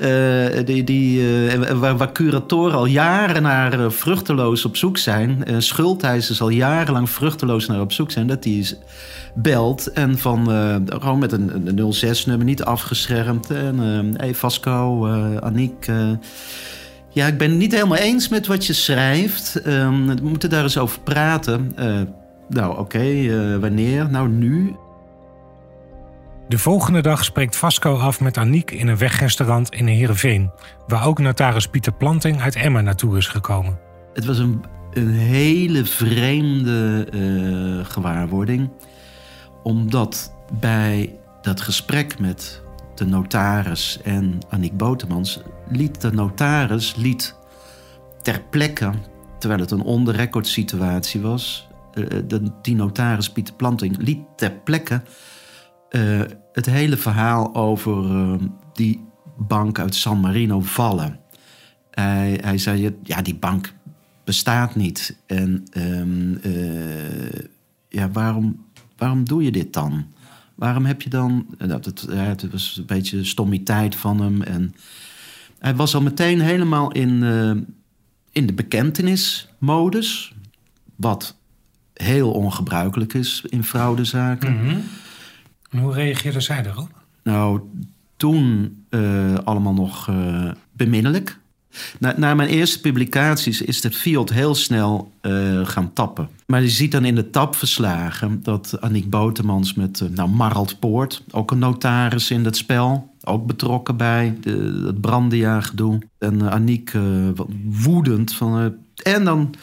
Uh, 0.00 0.46
die, 0.64 0.84
die, 0.84 1.20
uh, 1.20 1.70
waar, 1.70 2.12
curatoren 2.12 2.76
al 2.76 2.86
jaren 2.86 3.42
naar 3.42 3.80
uh, 3.80 3.90
vruchteloos 3.90 4.64
op 4.64 4.76
zoek 4.76 4.98
zijn. 4.98 5.44
schuldheisers 5.58 6.40
al 6.40 6.48
jarenlang 6.48 7.10
vruchteloos 7.10 7.66
naar 7.66 7.80
op 7.80 7.92
zoek 7.92 8.10
zijn. 8.10 8.26
Dat 8.26 8.42
die 8.42 8.66
belt 9.34 9.92
en 9.92 10.18
van 10.18 10.46
gewoon 10.86 11.18
met 11.18 11.32
een, 11.32 11.78
een 11.78 11.94
06-nummer 11.94 12.46
niet 12.46 12.64
afgeschermd. 12.64 13.50
En 13.50 13.78
hey 14.16 14.34
Vasco, 14.34 15.06
Aniek. 15.40 15.86
ja, 17.08 17.26
ik 17.26 17.38
ben 17.38 17.50
het 17.50 17.58
niet 17.58 17.72
helemaal 17.72 17.98
eens 17.98 18.28
met 18.28 18.46
wat 18.46 18.66
je 18.66 18.72
schrijft. 18.72 19.66
Um, 19.66 20.06
we 20.06 20.28
moeten 20.28 20.50
daar 20.50 20.62
eens 20.62 20.78
over 20.78 21.00
praten. 21.00 21.74
nou, 22.48 22.78
oké, 22.78 23.58
wanneer? 23.60 24.10
Nou, 24.10 24.28
nu. 24.28 24.74
De 26.48 26.58
volgende 26.58 27.00
dag 27.00 27.24
spreekt 27.24 27.56
Vasco 27.56 27.96
af 27.96 28.20
met 28.20 28.36
Aniek 28.36 28.70
in 28.70 28.88
een 28.88 28.96
wegrestaurant 28.96 29.74
in 29.74 29.86
Heerenveen... 29.86 30.50
waar 30.86 31.06
ook 31.06 31.18
notaris 31.18 31.66
Pieter 31.66 31.92
Planting 31.92 32.40
uit 32.40 32.56
Emma 32.56 32.80
naartoe 32.80 33.16
is 33.16 33.26
gekomen. 33.26 33.78
Het 34.14 34.24
was 34.24 34.38
een, 34.38 34.64
een 34.92 35.10
hele 35.10 35.84
vreemde 35.84 37.08
uh, 37.14 37.84
gewaarwording. 37.84 38.70
Omdat 39.62 40.32
bij 40.60 41.14
dat 41.42 41.60
gesprek 41.60 42.18
met 42.18 42.62
de 42.94 43.04
notaris 43.04 44.00
en 44.04 44.38
Aniek 44.48 44.76
Botemans... 44.76 45.40
liet 45.70 46.00
de 46.00 46.12
notaris 46.12 46.94
liet 46.96 47.36
ter 48.22 48.42
plekke, 48.50 48.90
terwijl 49.38 49.60
het 49.60 49.70
een 49.70 49.82
on-the-record 49.82 50.46
situatie 50.46 51.20
was... 51.20 51.68
Uh, 51.94 52.06
de, 52.26 52.50
die 52.62 52.74
notaris 52.74 53.30
Pieter 53.30 53.54
Planting 53.54 53.96
liet 53.98 54.20
ter 54.36 54.52
plekke 54.52 55.02
uh, 55.90 56.20
het 56.52 56.66
hele 56.66 56.96
verhaal 56.96 57.54
over 57.54 58.04
uh, 58.04 58.34
die 58.72 59.04
bank 59.38 59.78
uit 59.78 59.94
San 59.94 60.20
Marino 60.20 60.60
vallen. 60.60 61.20
Hij, 61.90 62.38
hij 62.42 62.58
zei, 62.58 62.96
ja, 63.02 63.22
die 63.22 63.34
bank 63.34 63.72
bestaat 64.24 64.74
niet. 64.74 65.18
En 65.26 65.64
um, 65.76 66.38
uh, 66.44 67.28
ja, 67.88 68.10
waarom, 68.10 68.64
waarom 68.96 69.24
doe 69.24 69.42
je 69.42 69.50
dit 69.50 69.72
dan? 69.72 70.06
Waarom 70.54 70.84
heb 70.84 71.02
je 71.02 71.10
dan... 71.10 71.46
Dat, 71.58 71.84
het, 71.84 72.06
het 72.10 72.50
was 72.50 72.76
een 72.78 72.86
beetje 72.86 73.24
stommiteit 73.24 73.94
van 73.96 74.20
hem. 74.20 74.42
En 74.42 74.74
hij 75.58 75.74
was 75.74 75.94
al 75.94 76.02
meteen 76.02 76.40
helemaal 76.40 76.92
in, 76.92 77.22
in 78.32 78.46
de 78.46 78.52
bekentenismodus. 78.52 80.34
Wat 80.96 81.36
heel 81.94 82.30
ongebruikelijk 82.30 83.14
is 83.14 83.44
in 83.48 83.64
fraudezaken. 83.64 84.58
-hmm. 84.58 84.82
En 85.70 85.78
hoe 85.78 85.92
reageerde 85.92 86.40
zij 86.40 86.62
daarop? 86.62 86.88
Nou, 87.22 87.60
toen 88.16 88.76
uh, 88.90 89.34
allemaal 89.44 89.72
nog 89.72 90.08
uh, 90.08 90.50
beminnelijk. 90.72 91.38
Na, 91.98 92.14
na, 92.16 92.34
mijn 92.34 92.48
eerste 92.48 92.80
publicaties 92.80 93.62
is 93.62 93.80
de 93.80 93.90
field 93.90 94.32
heel 94.32 94.54
snel 94.54 95.12
uh, 95.22 95.66
gaan 95.66 95.92
tappen. 95.92 96.28
Maar 96.46 96.62
je 96.62 96.68
ziet 96.68 96.92
dan 96.92 97.04
in 97.04 97.14
de 97.14 97.30
tapverslagen 97.30 98.42
dat 98.42 98.80
Aniek 98.80 99.10
Botemans 99.10 99.74
met 99.74 100.02
nou, 100.14 100.28
Marald 100.28 100.78
Poort... 100.78 101.22
ook 101.30 101.50
een 101.50 101.58
notaris 101.58 102.30
in 102.30 102.44
het 102.44 102.56
spel, 102.56 103.14
ook 103.24 103.46
betrokken 103.46 103.96
bij 103.96 104.36
de, 104.40 104.82
het 104.86 105.00
Brandia-gedoe. 105.00 105.98
En 106.18 106.50
Aniek 106.50 106.92
woedend 107.64 108.34
van... 108.34 108.76
en 109.02 109.24
dan 109.24 109.54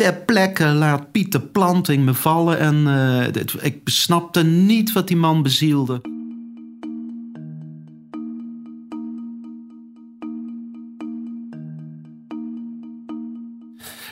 ter 0.00 0.14
plekke 0.14 0.66
laat 0.66 1.12
Pieter 1.12 1.40
Planting 1.40 2.04
me 2.04 2.14
vallen. 2.14 2.58
En 2.58 2.74
uh, 2.76 3.44
ik 3.60 3.80
snapte 3.84 4.42
niet 4.42 4.92
wat 4.92 5.08
die 5.08 5.16
man 5.16 5.42
bezielde. 5.42 6.00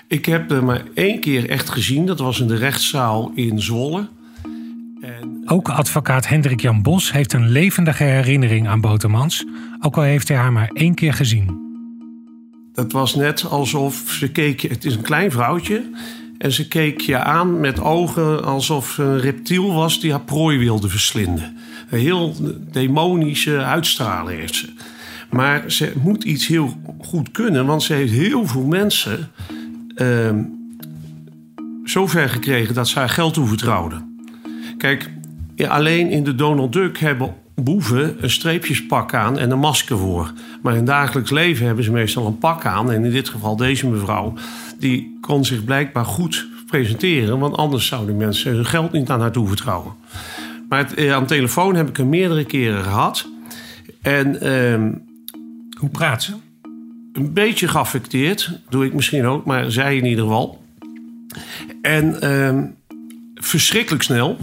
Ik 0.07 0.27
heb 0.27 0.51
er 0.51 0.65
maar 0.65 0.83
één 0.95 1.21
keer 1.21 1.49
echt 1.49 1.71
gezien. 1.71 2.07
Dat 2.07 2.19
was 2.19 2.41
in 2.41 2.47
de 2.47 2.57
rechtszaal 2.57 3.33
in 3.35 3.61
Zwolle. 3.61 4.09
En... 5.01 5.43
Ook 5.45 5.69
advocaat 5.69 6.29
Hendrik 6.29 6.61
Jan 6.61 6.83
Bos 6.83 7.13
heeft 7.13 7.33
een 7.33 7.49
levendige 7.49 8.05
herinnering 8.05 8.69
aan 8.69 8.81
Botemans. 8.81 9.45
Ook 9.81 9.97
al 9.97 10.03
heeft 10.03 10.29
hij 10.29 10.37
haar 10.37 10.53
maar 10.53 10.71
één 10.73 10.95
keer 10.95 11.13
gezien. 11.13 11.68
Het 12.79 12.93
was 12.93 13.15
net 13.15 13.45
alsof 13.45 14.05
ze 14.07 14.31
keek. 14.31 14.61
Het 14.61 14.85
is 14.85 14.95
een 14.95 15.03
klein 15.03 15.31
vrouwtje. 15.31 15.91
En 16.39 16.53
ze 16.53 16.69
keek 16.69 17.01
je 17.01 17.19
aan 17.19 17.61
met 17.61 17.81
ogen 17.81 18.45
alsof 18.45 18.91
ze 18.91 19.03
een 19.03 19.21
reptiel 19.21 19.73
was 19.73 20.01
die 20.01 20.11
haar 20.11 20.21
prooi 20.21 20.59
wilde 20.59 20.89
verslinden. 20.89 21.57
Een 21.91 21.99
heel 21.99 22.35
demonische 22.73 23.57
uitstraling 23.65 24.41
heeft 24.41 24.55
ze. 24.55 24.69
Maar 25.31 25.71
ze 25.71 25.93
moet 26.03 26.25
iets 26.25 26.47
heel 26.47 26.77
goed 27.01 27.31
kunnen, 27.31 27.67
want 27.67 27.83
ze 27.83 27.93
heeft 27.93 28.13
heel 28.13 28.47
veel 28.47 28.65
mensen 28.65 29.31
uh, 29.97 30.31
zover 31.85 32.29
gekregen 32.29 32.75
dat 32.75 32.89
ze 32.89 32.99
haar 32.99 33.09
geld 33.09 33.35
toevertrouwde. 33.35 34.03
Kijk, 34.77 35.11
alleen 35.69 36.11
in 36.11 36.25
de 36.25 36.35
Donald 36.35 36.73
Duck 36.73 36.99
hebben 36.99 37.35
boeven 37.65 38.17
een 38.21 38.31
streepjespak 38.31 39.15
aan 39.15 39.39
en 39.39 39.51
een 39.51 39.59
masker 39.59 39.99
voor. 39.99 40.33
Maar 40.63 40.77
in 40.77 40.85
dagelijks 40.85 41.31
leven 41.31 41.67
hebben 41.67 41.85
ze 41.85 41.93
meestal 41.93 42.27
een 42.27 42.39
pak 42.39 42.65
aan. 42.65 42.93
En 42.93 43.05
in 43.05 43.11
dit 43.11 43.29
geval 43.29 43.57
deze 43.57 43.87
mevrouw, 43.87 44.35
die 44.79 45.19
kon 45.21 45.45
zich 45.45 45.65
blijkbaar 45.65 46.05
goed 46.05 46.47
presenteren. 46.67 47.39
Want 47.39 47.57
anders 47.57 47.87
zouden 47.87 48.17
mensen 48.17 48.53
hun 48.53 48.67
geld 48.67 48.93
niet 48.93 49.11
aan 49.11 49.21
haar 49.21 49.33
toevertrouwen. 49.33 49.93
Maar 50.69 50.79
het, 50.79 50.95
eh, 50.95 51.13
aan 51.13 51.23
de 51.23 51.29
telefoon 51.29 51.75
heb 51.75 51.89
ik 51.89 51.97
hem 51.97 52.09
meerdere 52.09 52.45
keren 52.45 52.83
gehad. 52.83 53.29
En, 54.03 54.41
ehm, 54.41 54.93
Hoe 55.79 55.89
praat 55.89 56.23
ze? 56.23 56.33
Een 57.13 57.33
beetje 57.33 57.69
geaffecteerd, 57.69 58.61
doe 58.69 58.85
ik 58.85 58.95
misschien 58.95 59.27
ook, 59.27 59.45
maar 59.45 59.73
zij 59.73 59.97
in 59.97 60.05
ieder 60.05 60.25
geval. 60.25 60.65
En 61.83 62.21
ehm, 62.21 62.65
verschrikkelijk 63.35 64.03
snel. 64.03 64.37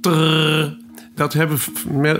Trrr, 0.00 0.76
dat 1.18 1.32
hebben 1.32 1.58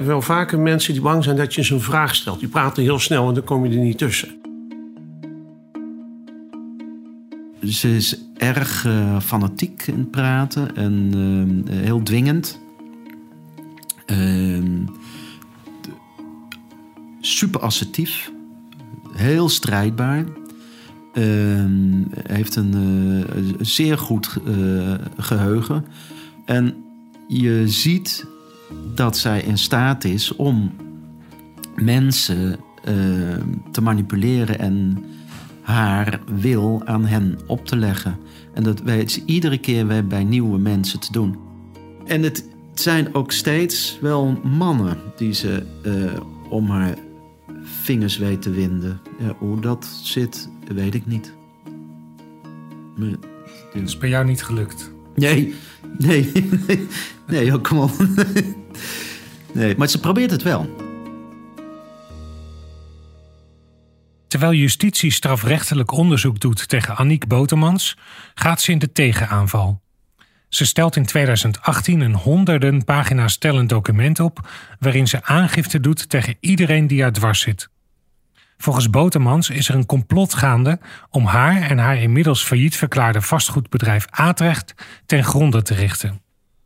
wel 0.04 0.22
vaker 0.22 0.58
mensen 0.58 0.92
die 0.92 1.02
bang 1.02 1.24
zijn 1.24 1.36
dat 1.36 1.54
je 1.54 1.64
ze 1.64 1.74
een 1.74 1.80
vraag 1.80 2.14
stelt. 2.14 2.40
Die 2.40 2.48
praten 2.48 2.82
heel 2.82 2.98
snel 2.98 3.28
en 3.28 3.34
dan 3.34 3.44
kom 3.44 3.66
je 3.66 3.76
er 3.76 3.84
niet 3.84 3.98
tussen. 3.98 4.28
Ze 7.62 7.96
is 7.96 8.18
erg 8.36 8.84
uh, 8.84 9.20
fanatiek 9.20 9.86
in 9.86 10.10
praten 10.10 10.76
en 10.76 11.12
uh, 11.16 11.76
heel 11.76 12.02
dwingend. 12.02 12.60
Uh, 14.06 14.62
super 17.20 17.60
assertief. 17.60 18.32
Heel 19.12 19.48
strijdbaar. 19.48 20.24
Ehm, 21.12 22.02
heeft 22.22 22.56
een 22.56 23.26
zeer 23.60 23.98
goed 23.98 24.36
geheugen. 25.16 25.84
En 26.44 26.74
je 27.28 27.62
ziet 27.66 28.26
dat 28.94 29.16
zij 29.16 29.42
in 29.42 29.58
staat 29.58 30.04
is 30.04 30.36
om 30.36 30.72
mensen 31.76 32.58
te 33.70 33.80
manipuleren 33.80 34.58
en 34.58 35.04
haar 35.62 36.20
wil 36.40 36.82
aan 36.84 37.04
hen 37.04 37.38
op 37.46 37.66
te 37.66 37.76
leggen. 37.76 38.16
En 38.54 38.62
dat 38.62 38.80
weet 38.80 39.10
ze 39.10 39.22
iedere 39.24 39.58
keer 39.58 39.86
weer 39.86 40.06
bij 40.06 40.24
nieuwe 40.24 40.58
mensen 40.58 41.00
te 41.00 41.12
doen. 41.12 41.36
En 42.06 42.22
het 42.22 42.48
zijn 42.74 43.14
ook 43.14 43.32
steeds 43.32 43.98
wel 44.00 44.40
mannen 44.42 44.96
die 45.16 45.32
ze 45.32 45.62
uh, 45.86 46.20
om 46.48 46.70
haar 46.70 46.94
vingers 47.62 48.18
weet 48.18 48.42
te 48.42 48.50
winden. 48.50 49.00
Ja, 49.18 49.34
hoe 49.38 49.60
dat 49.60 49.86
zit, 50.02 50.48
weet 50.74 50.94
ik 50.94 51.06
niet. 51.06 51.32
Maar, 52.96 53.08
Het 53.72 53.82
is 53.82 53.98
bij 53.98 54.08
jou 54.08 54.26
niet 54.26 54.42
gelukt. 54.42 54.92
Nee, 55.14 55.54
nee, 55.96 56.32
nee, 57.26 57.54
oh, 57.54 57.62
kom 57.62 57.78
op. 57.78 57.90
Nee, 59.52 59.74
maar 59.76 59.88
ze 59.88 60.00
probeert 60.00 60.30
het 60.30 60.42
wel. 60.42 60.86
Terwijl 64.28 64.52
justitie 64.52 65.10
strafrechtelijk 65.10 65.92
onderzoek 65.92 66.40
doet 66.40 66.68
tegen 66.68 66.96
Aniek 66.96 67.26
Botermans, 67.26 67.96
gaat 68.34 68.60
ze 68.60 68.72
in 68.72 68.78
de 68.78 68.92
tegenaanval. 68.92 69.80
Ze 70.48 70.66
stelt 70.66 70.96
in 70.96 71.04
2018 71.04 72.00
een 72.00 72.14
honderden 72.14 72.84
pagina's 72.84 73.32
stellend 73.32 73.68
document 73.68 74.20
op 74.20 74.50
waarin 74.78 75.06
ze 75.08 75.24
aangifte 75.24 75.80
doet 75.80 76.08
tegen 76.08 76.36
iedereen 76.40 76.86
die 76.86 77.02
haar 77.02 77.12
dwars 77.12 77.40
zit. 77.40 77.68
Volgens 78.58 78.90
Botermans 78.90 79.50
is 79.50 79.68
er 79.68 79.74
een 79.74 79.86
complot 79.86 80.34
gaande 80.34 80.78
om 81.10 81.24
haar 81.24 81.62
en 81.62 81.78
haar 81.78 81.96
inmiddels 81.96 82.44
failliet 82.44 82.76
verklaarde 82.76 83.22
vastgoedbedrijf 83.22 84.06
Atrecht 84.10 84.74
ten 85.06 85.24
gronde 85.24 85.62
te 85.62 85.74
richten. 85.74 86.20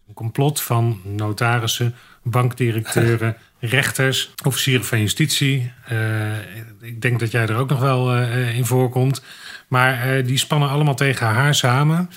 Een 0.08 0.14
complot 0.14 0.60
van 0.60 1.00
notarissen, 1.04 1.94
bankdirecteuren, 2.22 3.36
rechters, 3.58 4.34
officieren 4.44 4.84
van 4.84 5.00
justitie. 5.00 5.72
Uh, 5.92 6.38
ik 6.80 7.02
denk 7.02 7.20
dat 7.20 7.30
jij 7.30 7.46
er 7.46 7.56
ook 7.56 7.68
nog 7.68 7.80
wel 7.80 8.16
uh, 8.16 8.56
in 8.56 8.66
voorkomt. 8.66 9.22
Maar 9.68 10.16
uh, 10.16 10.26
die 10.26 10.38
spannen 10.38 10.68
allemaal 10.68 10.94
tegen 10.94 11.26
haar 11.26 11.54
samen. 11.54 12.10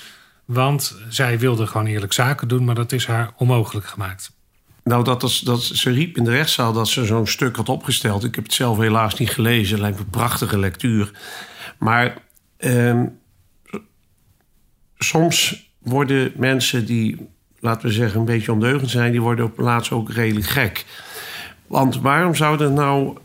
Want 0.45 0.97
zij 1.09 1.39
wilde 1.39 1.67
gewoon 1.67 1.87
eerlijk 1.87 2.13
zaken 2.13 2.47
doen, 2.47 2.65
maar 2.65 2.75
dat 2.75 2.91
is 2.91 3.05
haar 3.05 3.31
onmogelijk 3.35 3.87
gemaakt. 3.87 4.34
Nou, 4.89 5.03
dat, 5.03 5.41
dat, 5.43 5.63
ze 5.63 5.91
riep 5.91 6.17
in 6.17 6.23
de 6.23 6.31
rechtszaal 6.31 6.73
dat 6.73 6.87
ze 6.87 7.05
zo'n 7.05 7.27
stuk 7.27 7.55
had 7.55 7.69
opgesteld. 7.69 8.23
Ik 8.23 8.35
heb 8.35 8.43
het 8.43 8.53
zelf 8.53 8.77
helaas 8.77 9.15
niet 9.15 9.29
gelezen. 9.29 9.79
Lijkt 9.79 9.97
me 9.97 10.03
een 10.03 10.09
prachtige 10.09 10.59
lectuur. 10.59 11.11
Maar 11.77 12.17
ehm, 12.57 13.05
soms 14.97 15.69
worden 15.79 16.31
mensen 16.35 16.85
die, 16.85 17.29
laten 17.59 17.87
we 17.87 17.93
zeggen, 17.93 18.19
een 18.19 18.25
beetje 18.25 18.51
ondeugend 18.51 18.89
zijn... 18.89 19.11
die 19.11 19.21
worden 19.21 19.45
op 19.45 19.55
plaats 19.55 19.91
ook 19.91 20.11
redelijk 20.11 20.47
gek. 20.47 20.85
Want 21.67 21.99
waarom 22.01 22.35
zouden 22.35 22.73
nou 22.73 23.17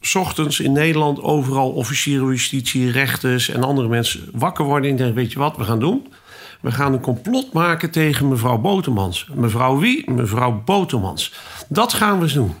s 0.00 0.14
ochtends 0.14 0.60
in 0.60 0.72
Nederland 0.72 1.20
overal 1.20 1.70
officieren 1.70 2.26
justitie, 2.26 2.90
rechters 2.90 3.48
en 3.48 3.62
andere 3.62 3.88
mensen 3.88 4.28
wakker 4.32 4.64
worden 4.64 4.90
en 4.90 4.96
denken: 4.96 5.14
Weet 5.14 5.32
je 5.32 5.38
wat 5.38 5.56
we 5.56 5.64
gaan 5.64 5.78
doen? 5.78 6.06
We 6.60 6.70
gaan 6.70 6.92
een 6.92 7.00
complot 7.00 7.52
maken 7.52 7.90
tegen 7.90 8.28
mevrouw 8.28 8.58
Botermans. 8.58 9.28
Mevrouw 9.34 9.78
wie? 9.78 10.10
Mevrouw 10.10 10.62
Botermans. 10.64 11.32
Dat 11.68 11.92
gaan 11.92 12.20
we 12.20 12.32
doen. 12.32 12.54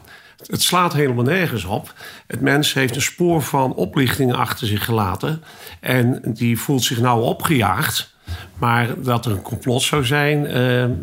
Het 0.46 0.62
slaat 0.62 0.92
helemaal 0.92 1.24
nergens 1.24 1.64
op. 1.64 1.92
Het 2.26 2.40
mens 2.40 2.74
heeft 2.74 2.94
een 2.94 3.02
spoor 3.02 3.42
van 3.42 3.74
oplichtingen 3.74 4.36
achter 4.36 4.66
zich 4.66 4.84
gelaten. 4.84 5.42
En 5.80 6.20
die 6.24 6.58
voelt 6.58 6.82
zich 6.82 7.00
nou 7.00 7.22
opgejaagd. 7.22 8.14
Maar 8.58 9.02
dat 9.02 9.26
er 9.26 9.32
een 9.32 9.42
complot 9.42 9.82
zou 9.82 10.04
zijn, 10.04 10.56
uh, 10.56 10.96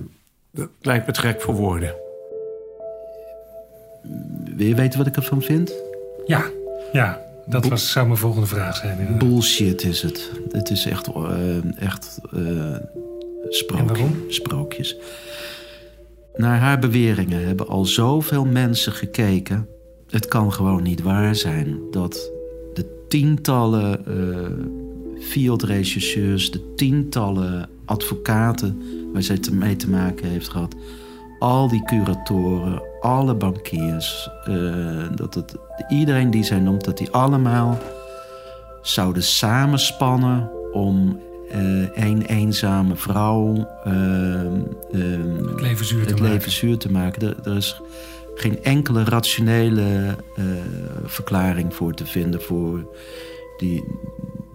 dat 0.51 0.69
lijkt 0.81 1.07
me 1.07 1.13
trek 1.13 1.41
voor 1.41 1.53
woorden. 1.53 1.95
Wil 4.43 4.67
je 4.67 4.75
weten 4.75 4.97
wat 4.97 5.07
ik 5.07 5.15
ervan 5.15 5.41
vind? 5.41 5.73
Ja, 6.25 6.43
ja. 6.91 7.21
Dat 7.45 7.65
was, 7.65 7.91
zou 7.91 8.05
mijn 8.05 8.17
volgende 8.17 8.47
vraag 8.47 8.75
zijn. 8.75 8.99
Inderdaad. 8.99 9.19
Bullshit 9.19 9.83
is 9.83 10.01
het. 10.01 10.31
Het 10.51 10.69
is 10.69 10.85
echt, 10.85 11.07
uh, 11.07 11.81
echt 11.81 12.19
uh, 12.33 12.75
sprookje, 13.49 14.05
sprookjes. 14.27 14.97
Naar 16.35 16.59
haar 16.59 16.79
beweringen 16.79 17.45
hebben 17.45 17.67
al 17.67 17.85
zoveel 17.85 18.45
mensen 18.45 18.91
gekeken. 18.91 19.67
Het 20.09 20.27
kan 20.27 20.53
gewoon 20.53 20.83
niet 20.83 21.01
waar 21.01 21.35
zijn 21.35 21.79
dat 21.91 22.31
de 22.73 23.05
tientallen 23.07 24.03
uh, 24.07 25.23
field-regisseurs, 25.23 26.51
de 26.51 26.73
tientallen 26.75 27.69
advocaten 27.85 28.81
waar 29.13 29.23
zij 29.23 29.39
mee 29.51 29.75
te 29.75 29.89
maken 29.89 30.29
heeft 30.29 30.49
gehad, 30.49 30.75
al 31.39 31.67
die 31.67 31.83
curatoren, 31.83 32.81
alle 33.03 33.35
bankiers, 33.35 34.29
uh, 34.49 35.03
dat 35.15 35.33
het, 35.33 35.55
iedereen 35.89 36.31
die 36.31 36.43
zij 36.43 36.59
noemt, 36.59 36.83
dat 36.83 36.97
die 36.97 37.11
allemaal 37.11 37.77
zouden 38.81 39.23
samenspannen 39.23 40.51
om 40.71 41.19
uh, 41.55 41.87
een 41.93 42.21
eenzame 42.21 42.95
vrouw 42.95 43.55
uh, 43.55 43.63
het 44.91 45.61
leven 45.61 45.85
zuur 45.85 46.05
te, 46.05 46.21
maken. 46.23 46.51
Zuur 46.51 46.77
te 46.77 46.91
maken. 46.91 47.21
Er, 47.21 47.35
er, 47.43 47.55
is 47.55 47.81
geen 48.35 48.63
enkele 48.63 49.03
rationele 49.03 50.15
verklaring 51.03 51.73
voor 51.73 51.93
te 51.93 52.05
vinden 52.05 52.41
voor 52.41 52.95
die, 53.57 53.83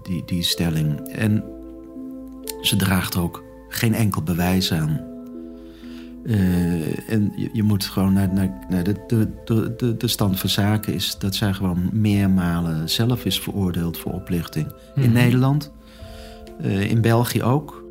die, 0.02 0.22
die 0.26 0.42
stelling. 0.42 1.08
En 1.08 1.44
ze 2.60 2.76
draagt 2.76 3.16
ook 3.16 3.42
geen 3.68 3.94
enkel 3.94 4.22
bewijs 4.22 4.72
aan. 4.72 5.07
Uh, 6.28 7.10
en 7.10 7.32
je, 7.36 7.50
je, 7.52 7.62
moet 7.62 7.84
gewoon 7.84 8.12
naar, 8.12 8.32
naar, 8.32 8.66
naar 8.68 8.84
de, 8.84 8.94
de, 9.06 9.74
de, 9.76 9.96
de, 9.96 10.08
stand 10.08 10.40
van 10.40 10.48
zaken 10.48 10.94
is 10.94 11.18
dat 11.18 11.34
zij 11.34 11.52
gewoon 11.52 11.90
meermalen 11.92 12.90
zelf 12.90 13.24
is 13.24 13.40
veroordeeld 13.40 13.98
voor 13.98 14.12
oplichting. 14.12 14.66
Mm 14.66 14.74
-hmm. 14.94 15.02
In 15.02 15.12
Nederland, 15.12 15.72
uh, 16.60 16.90
in 16.90 17.00
België 17.00 17.42
ook. 17.42 17.84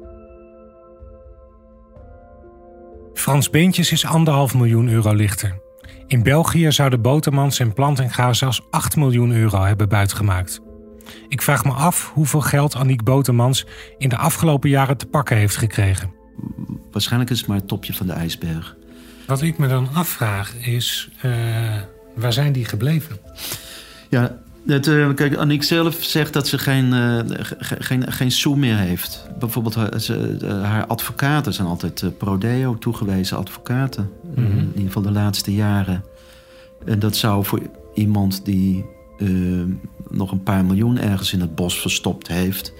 Frans 3.13 3.49
Beentjes 3.49 3.91
is 3.91 4.05
anderhalf 4.05 4.53
miljoen 4.53 4.89
euro 4.89 5.13
lichter. 5.13 5.59
In 6.07 6.23
België 6.23 6.71
zouden 6.71 7.01
Botermans 7.01 7.59
en 7.59 7.73
Plantinga 7.73 8.33
zelfs 8.33 8.61
8 8.69 8.95
miljoen 8.95 9.31
euro 9.31 9.63
hebben 9.63 9.89
buitgemaakt. 9.89 10.61
Ik 11.27 11.41
vraag 11.41 11.63
me 11.65 11.71
af 11.71 12.11
hoeveel 12.13 12.41
geld 12.41 12.75
Aniek 12.75 13.03
Botermans 13.03 13.65
in 13.97 14.09
de 14.09 14.17
afgelopen 14.17 14.69
jaren 14.69 14.97
te 14.97 15.05
pakken 15.05 15.37
heeft 15.37 15.55
gekregen 15.55 16.16
waarschijnlijk 16.91 17.31
is 17.31 17.37
het 17.37 17.47
maar 17.47 17.57
het 17.57 17.67
topje 17.67 17.93
van 17.93 18.07
de 18.07 18.13
ijsberg. 18.13 18.75
Wat 19.25 19.41
ik 19.41 19.57
me 19.57 19.67
dan 19.67 19.89
afvraag 19.93 20.55
is, 20.55 21.09
uh, 21.25 21.31
waar 22.15 22.33
zijn 22.33 22.51
die 22.51 22.65
gebleven? 22.65 23.17
Ja, 24.09 24.37
Dat, 24.63 24.87
uh, 24.87 25.13
kijk, 25.13 25.35
Annick 25.35 25.63
zelf 25.63 26.03
zegt 26.03 26.33
dat 26.33 26.47
ze 26.47 26.57
geen, 26.57 26.93
uh, 26.93 27.19
geen, 27.59 28.11
geen 28.11 28.31
sou 28.31 28.57
meer 28.57 28.77
heeft. 28.77 29.27
Bijvoorbeeld 29.39 29.75
haar, 29.75 29.99
ze, 29.99 30.37
haar 30.63 30.85
advocaten 30.85 31.53
zijn 31.53 31.67
altijd 31.67 32.01
uh, 32.01 32.09
prodeo 32.17 32.77
toegewezen 32.77 33.37
advocaten. 33.37 34.11
Mm 34.23 34.45
-hmm. 34.45 34.57
in 34.57 34.67
ieder 34.67 34.85
geval 34.85 35.01
de 35.01 35.11
laatste 35.11 35.53
jaren. 35.53 36.03
En 36.85 36.99
dat 36.99 37.15
zou 37.15 37.45
voor 37.45 37.61
iemand 37.93 38.45
die 38.45 38.85
nog 40.09 40.31
een 40.31 40.43
paar 40.43 40.65
miljoen 40.65 40.99
ergens 40.99 41.33
in 41.33 41.41
het 41.41 41.55
bos 41.55 41.81
verstopt 41.81 42.27
heeft... 42.27 42.73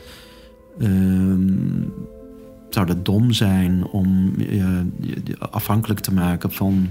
zou 2.70 2.86
dat 2.86 3.06
dom 3.06 3.32
zijn 3.32 3.86
om 3.86 4.34
je 4.38 4.86
afhankelijk 5.40 6.00
te 6.00 6.14
maken 6.14 6.52
van 6.52 6.90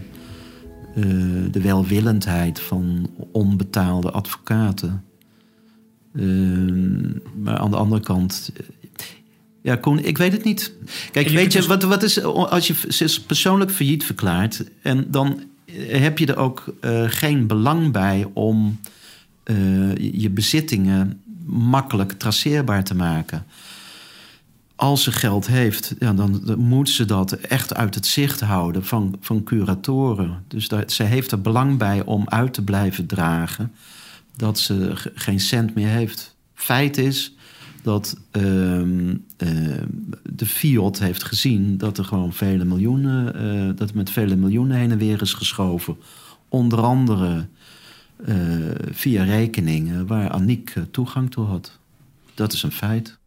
uh, 0.97 1.05
de 1.51 1.61
welwillendheid 1.61 2.61
van 2.61 3.11
onbetaalde 3.33 4.11
advocaten. 4.11 5.05
Uh, 6.13 7.13
maar 7.43 7.59
aan 7.59 7.71
de 7.71 7.77
andere 7.77 8.01
kant. 8.01 8.53
Ja, 9.63 9.77
Koen, 9.77 10.05
ik 10.05 10.19
weet 10.19 10.33
het 10.33 10.45
niet. 10.45 10.73
Kijk, 11.13 11.29
weet 11.29 11.53
je, 11.53 11.67
wat, 11.67 11.83
wat 11.83 12.03
is. 12.03 12.23
Als 12.23 12.67
je 12.67 13.21
persoonlijk 13.27 13.71
failliet 13.71 14.05
verklaart. 14.05 14.65
en 14.83 15.11
dan 15.11 15.43
heb 15.89 16.19
je 16.19 16.27
er 16.27 16.37
ook 16.37 16.75
uh, 16.81 17.05
geen 17.07 17.47
belang 17.47 17.93
bij 17.93 18.27
om 18.33 18.81
je 20.01 20.31
bezittingen 20.31 21.21
makkelijk 21.45 22.13
traceerbaar 22.13 22.85
te 22.85 22.95
maken 22.95 23.47
als 24.77 25.03
ze 25.03 25.13
geld 25.13 25.47
heeft, 25.47 25.95
ja, 25.99 26.13
dan, 26.13 26.43
moet 26.59 26.89
ze 26.89 27.05
dat 27.05 27.33
echt 27.33 27.75
uit 27.75 27.95
het 27.95 28.07
zicht 28.07 28.41
houden 28.41 28.85
van, 28.85 29.17
van 29.21 29.43
curatoren. 29.43 30.45
Dus 30.49 30.69
daar, 30.69 30.85
ze 30.87 31.03
heeft 31.03 31.33
er 31.33 31.41
belang 31.41 31.79
bij 31.79 32.05
om 32.05 32.29
uit 32.29 32.55
te 32.55 32.65
blijven 32.65 33.07
dragen 33.07 33.73
dat 34.37 34.59
ze 34.59 34.93
geen 35.15 35.41
cent 35.41 35.75
meer 35.75 35.89
heeft. 35.89 36.37
Feit 36.55 36.99
is 36.99 37.35
dat 37.83 38.17
uh, 38.33 38.79
uh, 38.79 39.17
de 40.23 40.47
Fiat 40.47 40.99
heeft 40.99 41.25
gezien 41.25 41.79
dat 41.79 41.99
er 41.99 42.05
gewoon 42.05 42.33
vele 42.33 42.65
miljoenen, 42.65 43.43
uh, 43.45 43.77
dat 43.77 43.95
met 43.95 44.11
vele 44.11 44.37
miljoenen 44.37 44.77
heen 44.77 44.91
en 44.91 44.99
weer 44.99 45.23
is 45.23 45.33
geschoven. 45.33 45.97
Onder 46.49 46.81
andere 46.81 47.47
eh, 48.25 48.37
via 48.91 49.25
rekeningen 49.25 50.07
waar 50.07 50.31
Aniek 50.31 50.75
toegang 50.91 51.31
toe 51.31 51.47
had. 51.47 51.79
Dat 52.35 52.53
is 52.53 52.63
een 52.63 52.73
feit. 52.73 53.19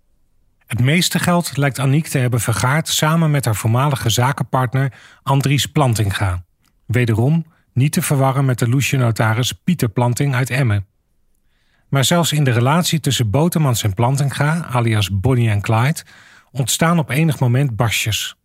Het 0.69 0.81
meeste 0.81 1.19
geld 1.19 1.57
lijkt 1.57 1.79
Aniek 1.79 2.07
te 2.07 2.17
hebben 2.17 2.39
vergaard 2.39 2.87
samen 2.87 3.31
met 3.31 3.45
haar 3.45 3.55
voormalige 3.55 4.09
zakenpartner 4.09 4.93
Andries 5.23 5.65
Plantinga. 5.65 6.43
Wederom 6.85 7.45
niet 7.73 7.91
te 7.91 8.01
verwarren 8.01 8.45
met 8.45 8.59
de 8.59 8.69
loesje 8.69 8.97
notaris 8.97 9.51
Pieter 9.51 9.89
Planting 9.89 10.35
uit 10.35 10.49
Emmen. 10.49 10.85
Maar 11.87 12.05
zelfs 12.05 12.31
in 12.31 12.43
de 12.43 12.51
relatie 12.51 12.99
tussen 12.99 13.29
Botemans 13.29 13.83
en 13.83 13.93
Plantinga, 13.93 14.65
alias 14.65 15.19
Bonnie 15.19 15.49
en 15.49 15.61
Clyde, 15.61 16.03
ontstaan 16.51 16.99
op 16.99 17.09
enig 17.09 17.39
moment 17.39 17.75
barstjes. 17.75 18.35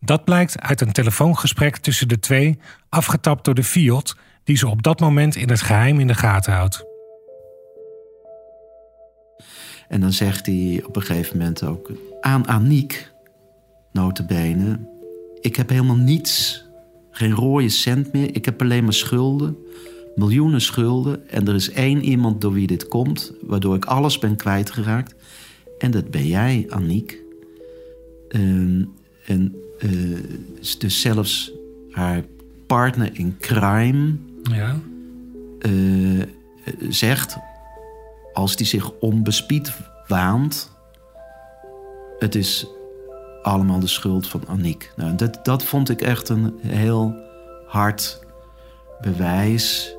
Dat 0.00 0.24
blijkt 0.24 0.60
uit 0.60 0.80
een 0.80 0.92
telefoongesprek 0.92 1.76
tussen 1.76 2.08
de 2.08 2.18
twee, 2.18 2.58
afgetapt 2.88 3.44
door 3.44 3.54
de 3.54 3.64
Fiat, 3.64 4.16
die 4.44 4.56
ze 4.56 4.68
op 4.68 4.82
dat 4.82 5.00
moment 5.00 5.36
in 5.36 5.48
het 5.48 5.62
geheim 5.62 6.00
in 6.00 6.06
de 6.06 6.14
gaten 6.14 6.52
houdt. 6.52 6.97
En 9.88 10.00
dan 10.00 10.12
zegt 10.12 10.46
hij 10.46 10.82
op 10.86 10.96
een 10.96 11.02
gegeven 11.02 11.38
moment 11.38 11.62
ook 11.62 11.90
aan 12.20 12.48
Aniek, 12.48 13.12
notabene... 13.92 14.78
ik 15.40 15.56
heb 15.56 15.68
helemaal 15.68 15.96
niets, 15.96 16.64
geen 17.10 17.32
rode 17.32 17.68
cent 17.68 18.12
meer. 18.12 18.34
Ik 18.34 18.44
heb 18.44 18.60
alleen 18.62 18.84
maar 18.84 18.92
schulden, 18.92 19.56
miljoenen 20.16 20.60
schulden. 20.60 21.28
En 21.28 21.48
er 21.48 21.54
is 21.54 21.70
één 21.70 22.04
iemand 22.04 22.40
door 22.40 22.52
wie 22.52 22.66
dit 22.66 22.88
komt... 22.88 23.32
waardoor 23.40 23.76
ik 23.76 23.84
alles 23.84 24.18
ben 24.18 24.36
kwijtgeraakt. 24.36 25.14
En 25.78 25.90
dat 25.90 26.10
ben 26.10 26.26
jij, 26.26 26.66
Aniek. 26.68 27.18
Uh, 28.28 28.40
en 29.26 29.54
uh, 29.80 30.18
dus 30.78 31.00
zelfs 31.00 31.52
haar 31.90 32.24
partner 32.66 33.10
in 33.12 33.36
crime... 33.38 34.16
Ja. 34.42 34.80
Uh, 35.66 36.22
zegt 36.88 37.36
als 38.38 38.56
die 38.56 38.66
zich 38.66 38.90
onbespied 39.00 39.72
waant. 40.06 40.70
Het 42.18 42.34
is 42.34 42.66
allemaal 43.42 43.80
de 43.80 43.86
schuld 43.86 44.28
van 44.28 44.46
Aniek. 44.46 44.92
Nou, 44.96 45.14
dat, 45.14 45.38
dat 45.42 45.64
vond 45.64 45.88
ik 45.88 46.00
echt 46.00 46.28
een 46.28 46.58
heel 46.60 47.14
hard 47.66 48.26
bewijs. 49.00 49.96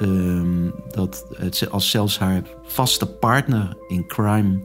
Um, 0.00 0.74
dat 0.90 1.26
het, 1.36 1.70
als 1.70 1.90
zelfs 1.90 2.18
haar 2.18 2.42
vaste 2.62 3.06
partner 3.06 3.76
in 3.88 4.06
crime 4.06 4.60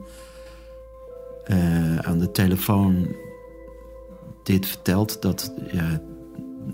uh, 1.46 1.98
aan 1.98 2.18
de 2.18 2.30
telefoon 2.30 3.16
dit 4.42 4.66
vertelt, 4.66 5.22
dat, 5.22 5.54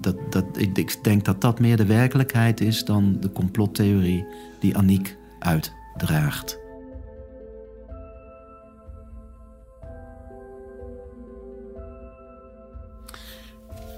dat, 0.01 0.17
dat, 0.31 0.45
ik, 0.57 0.79
ik 0.79 0.99
denk 1.03 1.25
dat 1.25 1.41
dat 1.41 1.61
meer 1.61 1.77
de 1.77 1.87
werkelijkheid 1.87 2.61
is 2.61 2.85
dan 2.85 3.17
de 3.21 3.33
complottheorie 3.33 4.27
die 4.61 4.77
Aniek 4.77 5.17
uit 5.39 5.77
draagt. 5.99 6.59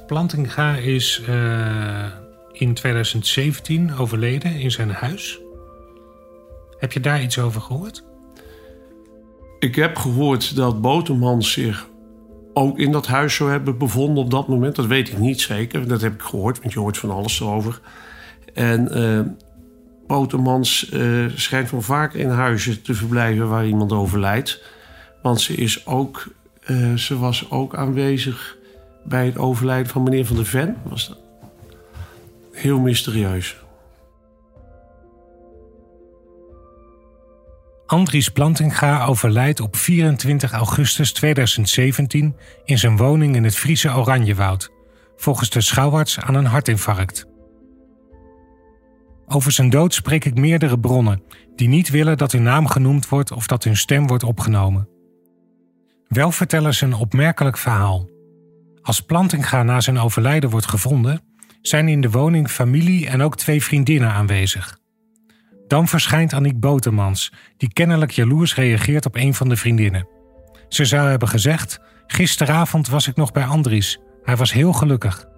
Plantinga 0.07 0.77
is 0.77 1.23
uh, 1.29 2.07
in 2.53 2.75
2017 2.75 3.95
overleden 3.95 4.55
in 4.55 4.71
zijn 4.71 4.91
huis. 4.91 5.41
Heb 6.79 6.93
je 6.93 7.01
daar 7.01 7.23
iets 7.23 7.39
over 7.39 7.61
gehoord? 7.61 8.05
Ik 9.59 9.75
heb 9.75 9.97
gehoord 9.97 10.57
dat 10.57 10.81
Botemans 10.81 11.53
zich 11.53 11.89
ook 12.55 12.79
in 12.79 12.93
dat 12.93 13.07
huis 13.07 13.35
zou 13.35 13.51
hebben 13.51 13.79
bevonden 13.79 14.25
op 14.25 14.31
dat 14.31 14.49
moment. 14.49 14.77
Dat 14.77 14.87
weet 14.87 15.09
ik 15.09 15.19
niet 15.19 15.41
zeker. 15.41 15.89
Dat 15.89 16.01
heb 16.01 16.13
ik 16.13 16.23
gehoord, 16.23 16.61
want 16.61 16.73
je 16.73 16.79
hoort 16.79 16.99
van 16.99 17.11
alles 17.11 17.41
erover. 17.41 17.81
En 18.55 18.99
uh, 18.99 19.21
Botemans 20.11 20.90
uh, 20.92 21.27
schijnt 21.35 21.68
van 21.68 21.83
vaak 21.83 22.14
in 22.14 22.29
huizen 22.29 22.83
te 22.83 22.94
verblijven 22.94 23.49
waar 23.49 23.66
iemand 23.66 23.92
overlijdt. 23.92 24.62
Want 25.23 25.40
ze, 25.40 25.55
is 25.55 25.87
ook, 25.87 26.27
uh, 26.66 26.94
ze 26.94 27.18
was 27.18 27.51
ook 27.51 27.75
aanwezig 27.75 28.57
bij 29.05 29.27
het 29.27 29.38
overlijden 29.38 29.92
van 29.92 30.03
meneer 30.03 30.27
Van 30.27 30.37
der 30.37 30.46
Ven. 30.46 30.77
Was 30.83 31.09
dat 31.09 31.18
heel 32.53 32.79
mysterieus. 32.79 33.57
Andries 37.87 38.29
Plantinga 38.29 39.05
overlijdt 39.05 39.61
op 39.61 39.77
24 39.77 40.53
augustus 40.53 41.12
2017 41.12 42.37
in 42.64 42.79
zijn 42.79 42.96
woning 42.96 43.37
in 43.37 43.44
het 43.44 43.57
Friese 43.57 43.88
Oranjewoud, 43.88 44.70
volgens 45.16 45.51
de 45.51 45.61
schouwarts 45.61 46.18
aan 46.18 46.35
een 46.35 46.46
hartinfarct. 46.46 47.30
Over 49.33 49.53
zijn 49.53 49.71
dood 49.71 49.95
spreek 49.95 50.25
ik 50.25 50.35
meerdere 50.35 50.79
bronnen 50.79 51.23
die 51.57 51.69
niet 51.69 51.90
willen 51.90 52.19
dat 52.19 52.33
hun 52.33 52.43
naam 52.43 52.66
genoemd 52.66 53.09
wordt 53.09 53.33
of 53.33 53.47
dat 53.47 53.64
hun 53.64 53.77
stem 53.77 54.07
wordt 54.07 54.23
opgenomen. 54.23 54.88
Wel 56.09 56.33
vertellen 56.33 56.75
ze 56.75 56.85
een 56.85 56.95
opmerkelijk 56.95 57.59
verhaal. 57.59 58.09
Als 58.83 59.01
Plantinga 59.01 59.62
na 59.62 59.81
zijn 59.81 59.99
overlijden 59.99 60.51
wordt 60.51 60.69
gevonden, 60.69 61.23
zijn 61.62 61.88
in 61.88 62.01
de 62.01 62.11
woning 62.11 62.49
familie 62.49 63.09
en 63.09 63.23
ook 63.23 63.37
twee 63.37 63.62
vriendinnen 63.62 64.11
aanwezig. 64.11 64.79
Dan 65.66 65.88
verschijnt 65.88 66.33
Aniek 66.33 66.61
Botemans, 66.61 67.33
die 67.57 67.73
kennelijk 67.73 68.11
jaloers 68.11 68.55
reageert 68.55 69.07
op 69.07 69.16
een 69.16 69.35
van 69.35 69.49
de 69.49 69.57
vriendinnen. 69.57 70.09
Ze 70.69 70.85
zou 70.85 71.09
hebben 71.09 71.29
gezegd: 71.29 71.81
Gisteravond 72.07 72.88
was 72.88 73.07
ik 73.07 73.16
nog 73.16 73.33
bij 73.33 73.45
Andries. 73.45 73.99
Hij 74.23 74.37
was 74.37 74.53
heel 74.53 74.73
gelukkig. 74.73 75.30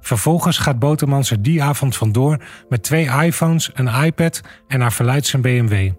Vervolgens 0.00 0.58
gaat 0.58 0.78
Botemans 0.78 1.30
er 1.30 1.42
die 1.42 1.62
avond 1.62 1.96
vandoor 1.96 2.44
met 2.68 2.82
twee 2.82 3.08
iPhones, 3.24 3.70
een 3.74 4.04
iPad 4.04 4.40
en 4.66 4.80
haar 4.80 4.92
verleidt 4.92 5.26
zijn 5.26 5.42
BMW. 5.42 5.90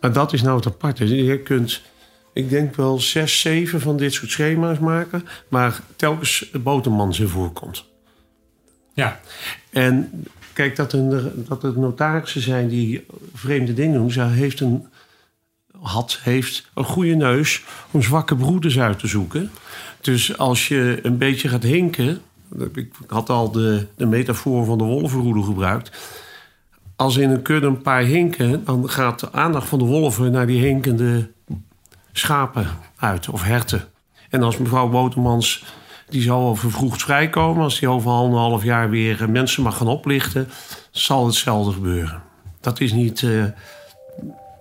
En 0.00 0.12
dat 0.12 0.32
is 0.32 0.42
nou 0.42 0.56
het 0.56 0.66
aparte. 0.66 1.24
Je 1.24 1.38
kunt, 1.38 1.82
ik 2.32 2.48
denk 2.48 2.76
wel 2.76 3.00
zes, 3.00 3.40
zeven 3.40 3.80
van 3.80 3.96
dit 3.96 4.12
soort 4.12 4.30
schema's 4.30 4.78
maken, 4.78 5.26
waar 5.48 5.80
telkens 5.96 6.50
Botemans 6.62 7.20
in 7.20 7.28
voorkomt. 7.28 7.84
Ja. 8.92 9.20
En 9.70 10.24
kijk, 10.52 10.76
dat, 10.76 10.92
een, 10.92 11.32
dat 11.48 11.64
er 11.64 11.78
notarissen 11.78 12.40
zijn 12.40 12.68
die 12.68 13.06
vreemde 13.34 13.74
dingen 13.74 13.98
doen, 13.98 14.10
ze 14.10 14.22
heeft 14.22 14.60
een, 14.60 14.86
had, 15.80 16.18
heeft 16.22 16.70
een 16.74 16.84
goede 16.84 17.14
neus 17.14 17.62
om 17.90 18.02
zwakke 18.02 18.36
broeders 18.36 18.78
uit 18.78 18.98
te 18.98 19.06
zoeken. 19.06 19.50
Dus 20.08 20.38
als 20.38 20.68
je 20.68 20.98
een 21.02 21.18
beetje 21.18 21.48
gaat 21.48 21.62
hinken. 21.62 22.20
Ik 22.74 22.92
had 23.06 23.30
al 23.30 23.50
de, 23.50 23.86
de 23.96 24.06
metafoor 24.06 24.64
van 24.64 24.78
de 24.78 24.84
wolvenroede 24.84 25.42
gebruikt. 25.42 25.90
Als 26.96 27.16
in 27.16 27.30
een 27.30 27.42
kudde 27.42 27.66
een 27.66 27.82
paar 27.82 28.02
hinken, 28.02 28.64
dan 28.64 28.90
gaat 28.90 29.20
de 29.20 29.32
aandacht 29.32 29.68
van 29.68 29.78
de 29.78 29.84
wolven 29.84 30.32
naar 30.32 30.46
die 30.46 30.60
hinkende 30.60 31.30
schapen 32.12 32.66
uit 32.96 33.28
of 33.28 33.42
herten. 33.42 33.84
En 34.30 34.42
als 34.42 34.58
mevrouw 34.58 34.88
Botemans 34.88 35.64
Die 36.08 36.22
zal 36.22 36.42
wel 36.42 36.56
vervroegd 36.56 37.02
vrijkomen. 37.02 37.62
Als 37.62 37.80
hij 37.80 37.88
over 37.88 38.10
anderhalf 38.10 38.64
jaar 38.64 38.90
weer 38.90 39.22
eh, 39.22 39.28
mensen 39.28 39.62
mag 39.62 39.76
gaan 39.76 39.88
oplichten, 39.88 40.48
zal 40.90 41.26
hetzelfde 41.26 41.72
gebeuren. 41.72 42.22
Dat 42.60 42.80
is 42.80 42.92
niet. 42.92 43.22
Uh, 43.22 43.44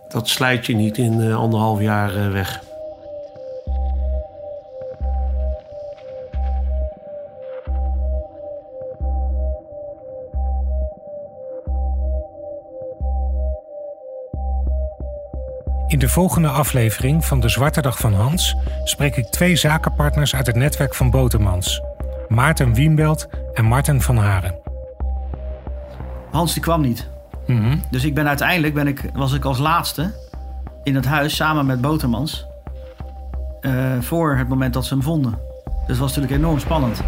dat 0.09 0.29
slijt 0.29 0.65
je 0.65 0.75
niet 0.75 0.97
in 0.97 1.19
uh, 1.19 1.35
anderhalf 1.35 1.81
jaar 1.81 2.31
weg. 2.31 2.66
In 15.87 15.99
de 15.99 16.09
volgende 16.09 16.47
aflevering 16.47 17.25
van 17.25 17.39
De 17.39 17.49
Zwarte 17.49 17.81
Dag 17.81 17.97
van 17.97 18.13
Hans 18.13 18.55
spreek 18.83 19.15
ik 19.15 19.25
twee 19.25 19.55
zakenpartners 19.55 20.35
uit 20.35 20.47
het 20.47 20.55
netwerk 20.55 20.95
van 20.95 21.09
Botemans. 21.09 21.81
Maarten 22.27 22.73
Wienbelt 22.73 23.27
en 23.53 23.65
Marten 23.65 24.01
van 24.01 24.17
Haren. 24.17 24.55
Hans 26.31 26.53
die 26.53 26.61
kwam 26.61 26.81
niet. 26.81 27.09
Mhm. 27.45 27.77
Dus 27.91 28.03
ik 28.03 28.13
ben 28.13 28.27
uiteindelijk 28.27 28.73
ben 28.73 28.87
ik, 28.87 29.09
was 29.13 29.33
ik 29.33 29.45
als 29.45 29.57
laatste 29.57 30.13
in 30.83 30.95
het 30.95 31.05
huis 31.05 31.35
samen 31.35 31.65
met 31.65 31.81
Botermans. 31.81 32.45
Uh, 33.61 34.01
voor 34.01 34.35
het 34.35 34.47
moment 34.47 34.73
dat 34.73 34.85
ze 34.85 34.93
hem 34.93 35.03
vonden. 35.03 35.39
Dus 35.65 35.87
dat 35.87 35.97
was 35.97 36.15
natuurlijk 36.15 36.41
enorm 36.41 36.59
spannend. 36.59 37.01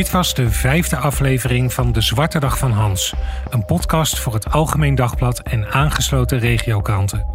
Dit 0.00 0.10
was 0.10 0.34
de 0.34 0.50
vijfde 0.50 0.96
aflevering 0.96 1.72
van 1.72 1.92
De 1.92 2.00
Zwarte 2.00 2.38
Dag 2.40 2.58
van 2.58 2.70
Hans, 2.70 3.14
een 3.50 3.64
podcast 3.64 4.18
voor 4.18 4.34
het 4.34 4.52
Algemeen 4.52 4.94
Dagblad 4.94 5.40
en 5.40 5.72
aangesloten 5.72 6.38
regiokranten. 6.38 7.26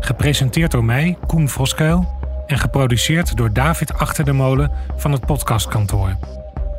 Gepresenteerd 0.00 0.70
door 0.70 0.84
mij, 0.84 1.16
Koen 1.26 1.48
Voskuil, 1.48 2.08
en 2.46 2.58
geproduceerd 2.58 3.36
door 3.36 3.52
David 3.52 3.94
Achter 3.94 4.24
de 4.24 4.32
Molen 4.32 4.70
van 4.96 5.12
het 5.12 5.26
podcastkantoor. 5.26 6.16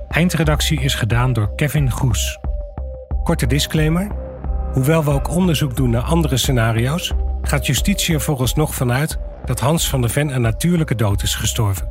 Eindredactie 0.09 0.81
is 0.81 0.95
gedaan 0.95 1.33
door 1.33 1.55
Kevin 1.55 1.91
Goes. 1.91 2.39
Korte 3.23 3.47
disclaimer. 3.47 4.07
Hoewel 4.73 5.03
we 5.03 5.11
ook 5.11 5.29
onderzoek 5.29 5.75
doen 5.75 5.89
naar 5.89 6.01
andere 6.01 6.37
scenario's, 6.37 7.13
gaat 7.41 7.65
justitie 7.65 8.13
er 8.13 8.21
vooralsnog 8.21 8.75
vanuit 8.75 9.17
dat 9.45 9.59
Hans 9.59 9.89
van 9.89 10.01
der 10.01 10.09
Ven 10.09 10.35
een 10.35 10.41
natuurlijke 10.41 10.95
dood 10.95 11.23
is 11.23 11.35
gestorven. 11.35 11.89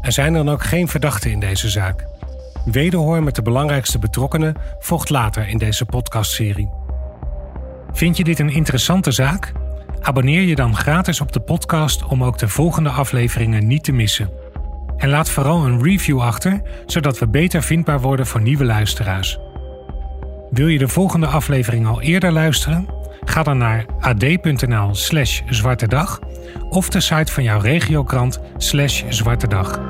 Er 0.00 0.12
zijn 0.12 0.32
dan 0.32 0.48
ook 0.48 0.64
geen 0.64 0.88
verdachten 0.88 1.30
in 1.30 1.40
deze 1.40 1.70
zaak. 1.70 2.06
Wederhoor 2.72 3.22
met 3.22 3.34
de 3.34 3.42
belangrijkste 3.42 3.98
betrokkenen 3.98 4.54
volgt 4.78 5.10
later 5.10 5.48
in 5.48 5.58
deze 5.58 5.84
podcastserie. 5.84 6.70
Vind 7.92 8.16
je 8.16 8.24
dit 8.24 8.38
een 8.38 8.50
interessante 8.50 9.10
zaak? 9.10 9.52
Abonneer 10.00 10.42
je 10.42 10.54
dan 10.54 10.76
gratis 10.76 11.20
op 11.20 11.32
de 11.32 11.40
podcast 11.40 12.04
om 12.04 12.24
ook 12.24 12.38
de 12.38 12.48
volgende 12.48 12.88
afleveringen 12.88 13.66
niet 13.66 13.84
te 13.84 13.92
missen. 13.92 14.30
En 14.96 15.08
laat 15.08 15.30
vooral 15.30 15.66
een 15.66 15.82
review 15.82 16.20
achter, 16.20 16.62
zodat 16.86 17.18
we 17.18 17.28
beter 17.28 17.62
vindbaar 17.62 18.00
worden 18.00 18.26
voor 18.26 18.40
nieuwe 18.40 18.64
luisteraars. 18.64 19.38
Wil 20.50 20.66
je 20.66 20.78
de 20.78 20.88
volgende 20.88 21.26
aflevering 21.26 21.86
al 21.86 22.02
eerder 22.02 22.32
luisteren? 22.32 22.86
Ga 23.24 23.42
dan 23.42 23.58
naar 23.58 23.86
ad.nl/slash 24.00 25.42
zwartedag 25.48 26.20
of 26.68 26.88
de 26.88 27.00
site 27.00 27.32
van 27.32 27.42
jouw 27.42 27.60
regiokrant 27.60 28.40
slash 28.56 29.02
zwartedag. 29.08 29.80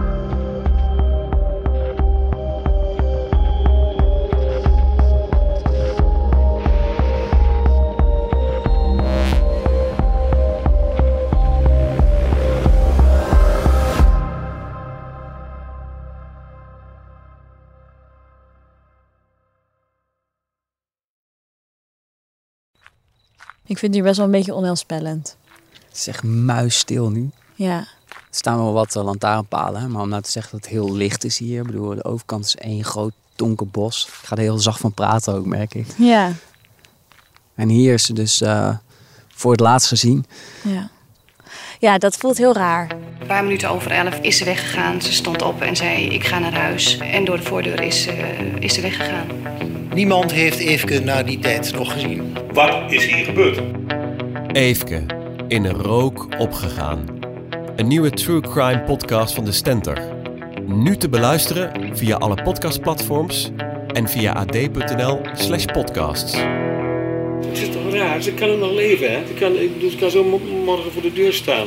Ik 23.67 23.79
vind 23.79 23.81
het 23.81 23.95
hier 23.95 24.03
best 24.03 24.17
wel 24.17 24.27
een 24.27 24.33
beetje 24.33 24.55
onheilspellend. 24.55 25.37
Het 25.89 25.97
is 25.97 26.07
echt 26.07 26.23
muisstil 26.23 27.11
nu. 27.11 27.31
Ja. 27.55 27.79
Er 28.09 28.43
staan 28.43 28.57
wel 28.57 28.73
wat 28.73 28.97
uh, 28.97 29.05
lantaarnpalen, 29.05 29.91
maar 29.91 30.03
om 30.03 30.09
nou 30.09 30.23
te 30.23 30.31
zeggen 30.31 30.53
dat 30.53 30.61
het 30.61 30.71
heel 30.71 30.93
licht 30.93 31.25
is 31.25 31.39
hier. 31.39 31.61
Ik 31.61 31.67
bedoel, 31.67 31.95
de 31.95 32.05
overkant 32.05 32.45
is 32.45 32.57
één 32.57 32.85
groot 32.85 33.13
donker 33.37 33.69
bos. 33.69 34.07
Ik 34.07 34.27
ga 34.27 34.37
er 34.37 34.43
heel 34.43 34.59
zacht 34.59 34.81
van 34.81 34.93
praten 34.93 35.35
ook, 35.35 35.47
merk 35.47 35.75
ik. 35.75 35.87
Ja. 35.99 36.33
En 37.55 37.69
hier 37.69 37.95
is 37.95 38.05
ze 38.05 38.13
dus 38.13 38.43
uh, 38.43 38.77
voor 39.29 39.51
het 39.51 39.61
laatst 39.61 39.89
gezien. 39.89 40.27
Ja. 40.63 40.91
Ja, 41.79 41.99
dat 41.99 42.17
voelt 42.17 42.37
heel 42.37 42.55
raar. 42.55 42.91
Een 43.21 43.27
paar 43.27 43.43
minuten 43.43 43.71
over 43.71 43.91
elf 43.91 44.19
is 44.19 44.37
ze 44.37 44.45
weggegaan. 44.45 45.03
Ze 45.03 45.13
stond 45.13 45.43
op 45.43 45.61
en 45.61 45.77
zei: 45.77 46.09
Ik 46.09 46.25
ga 46.25 46.39
naar 46.39 46.55
huis. 46.55 46.99
En 46.99 47.25
door 47.25 47.37
de 47.37 47.43
voordeur 47.43 47.81
is, 47.81 48.07
uh, 48.07 48.57
is 48.59 48.75
ze 48.75 48.81
weggegaan. 48.81 49.27
Niemand 49.97 50.33
heeft 50.33 50.59
Eefke 50.59 51.01
na 51.01 51.23
die 51.23 51.39
tijd 51.39 51.73
nog 51.73 51.93
gezien. 51.93 52.37
Wat 52.53 52.93
is 52.93 53.07
hier 53.07 53.25
gebeurd? 53.25 53.61
Eefke, 54.53 55.03
in 55.49 55.67
rook 55.67 56.29
opgegaan. 56.39 57.07
Een 57.77 57.87
nieuwe 57.87 58.11
true 58.11 58.41
crime 58.41 58.83
podcast 58.83 59.35
van 59.35 59.45
de 59.45 59.53
Stenter. 59.53 60.15
Nu 60.67 60.97
te 60.97 61.09
beluisteren 61.09 61.97
via 61.97 62.17
alle 62.17 62.43
podcastplatforms 62.43 63.51
en 63.93 64.09
via 64.09 64.33
ad.nl 64.33 65.21
slash 65.35 65.65
podcasts. 65.65 66.37
Het 67.47 67.59
is 67.59 67.71
toch 67.71 67.93
raar? 67.93 68.23
Ze 68.23 68.33
kan 68.33 68.49
er 68.49 68.59
nog 68.59 68.73
leven, 68.73 69.11
hè? 69.11 69.27
Ze 69.27 69.33
kan, 69.33 69.59
ik 69.59 69.73
bedoel, 69.73 69.91
ze 69.91 69.97
kan 69.97 70.11
zo 70.11 70.25
morgen 70.65 70.93
voor 70.93 71.03
de 71.03 71.13
deur 71.13 71.33
staan. 71.33 71.67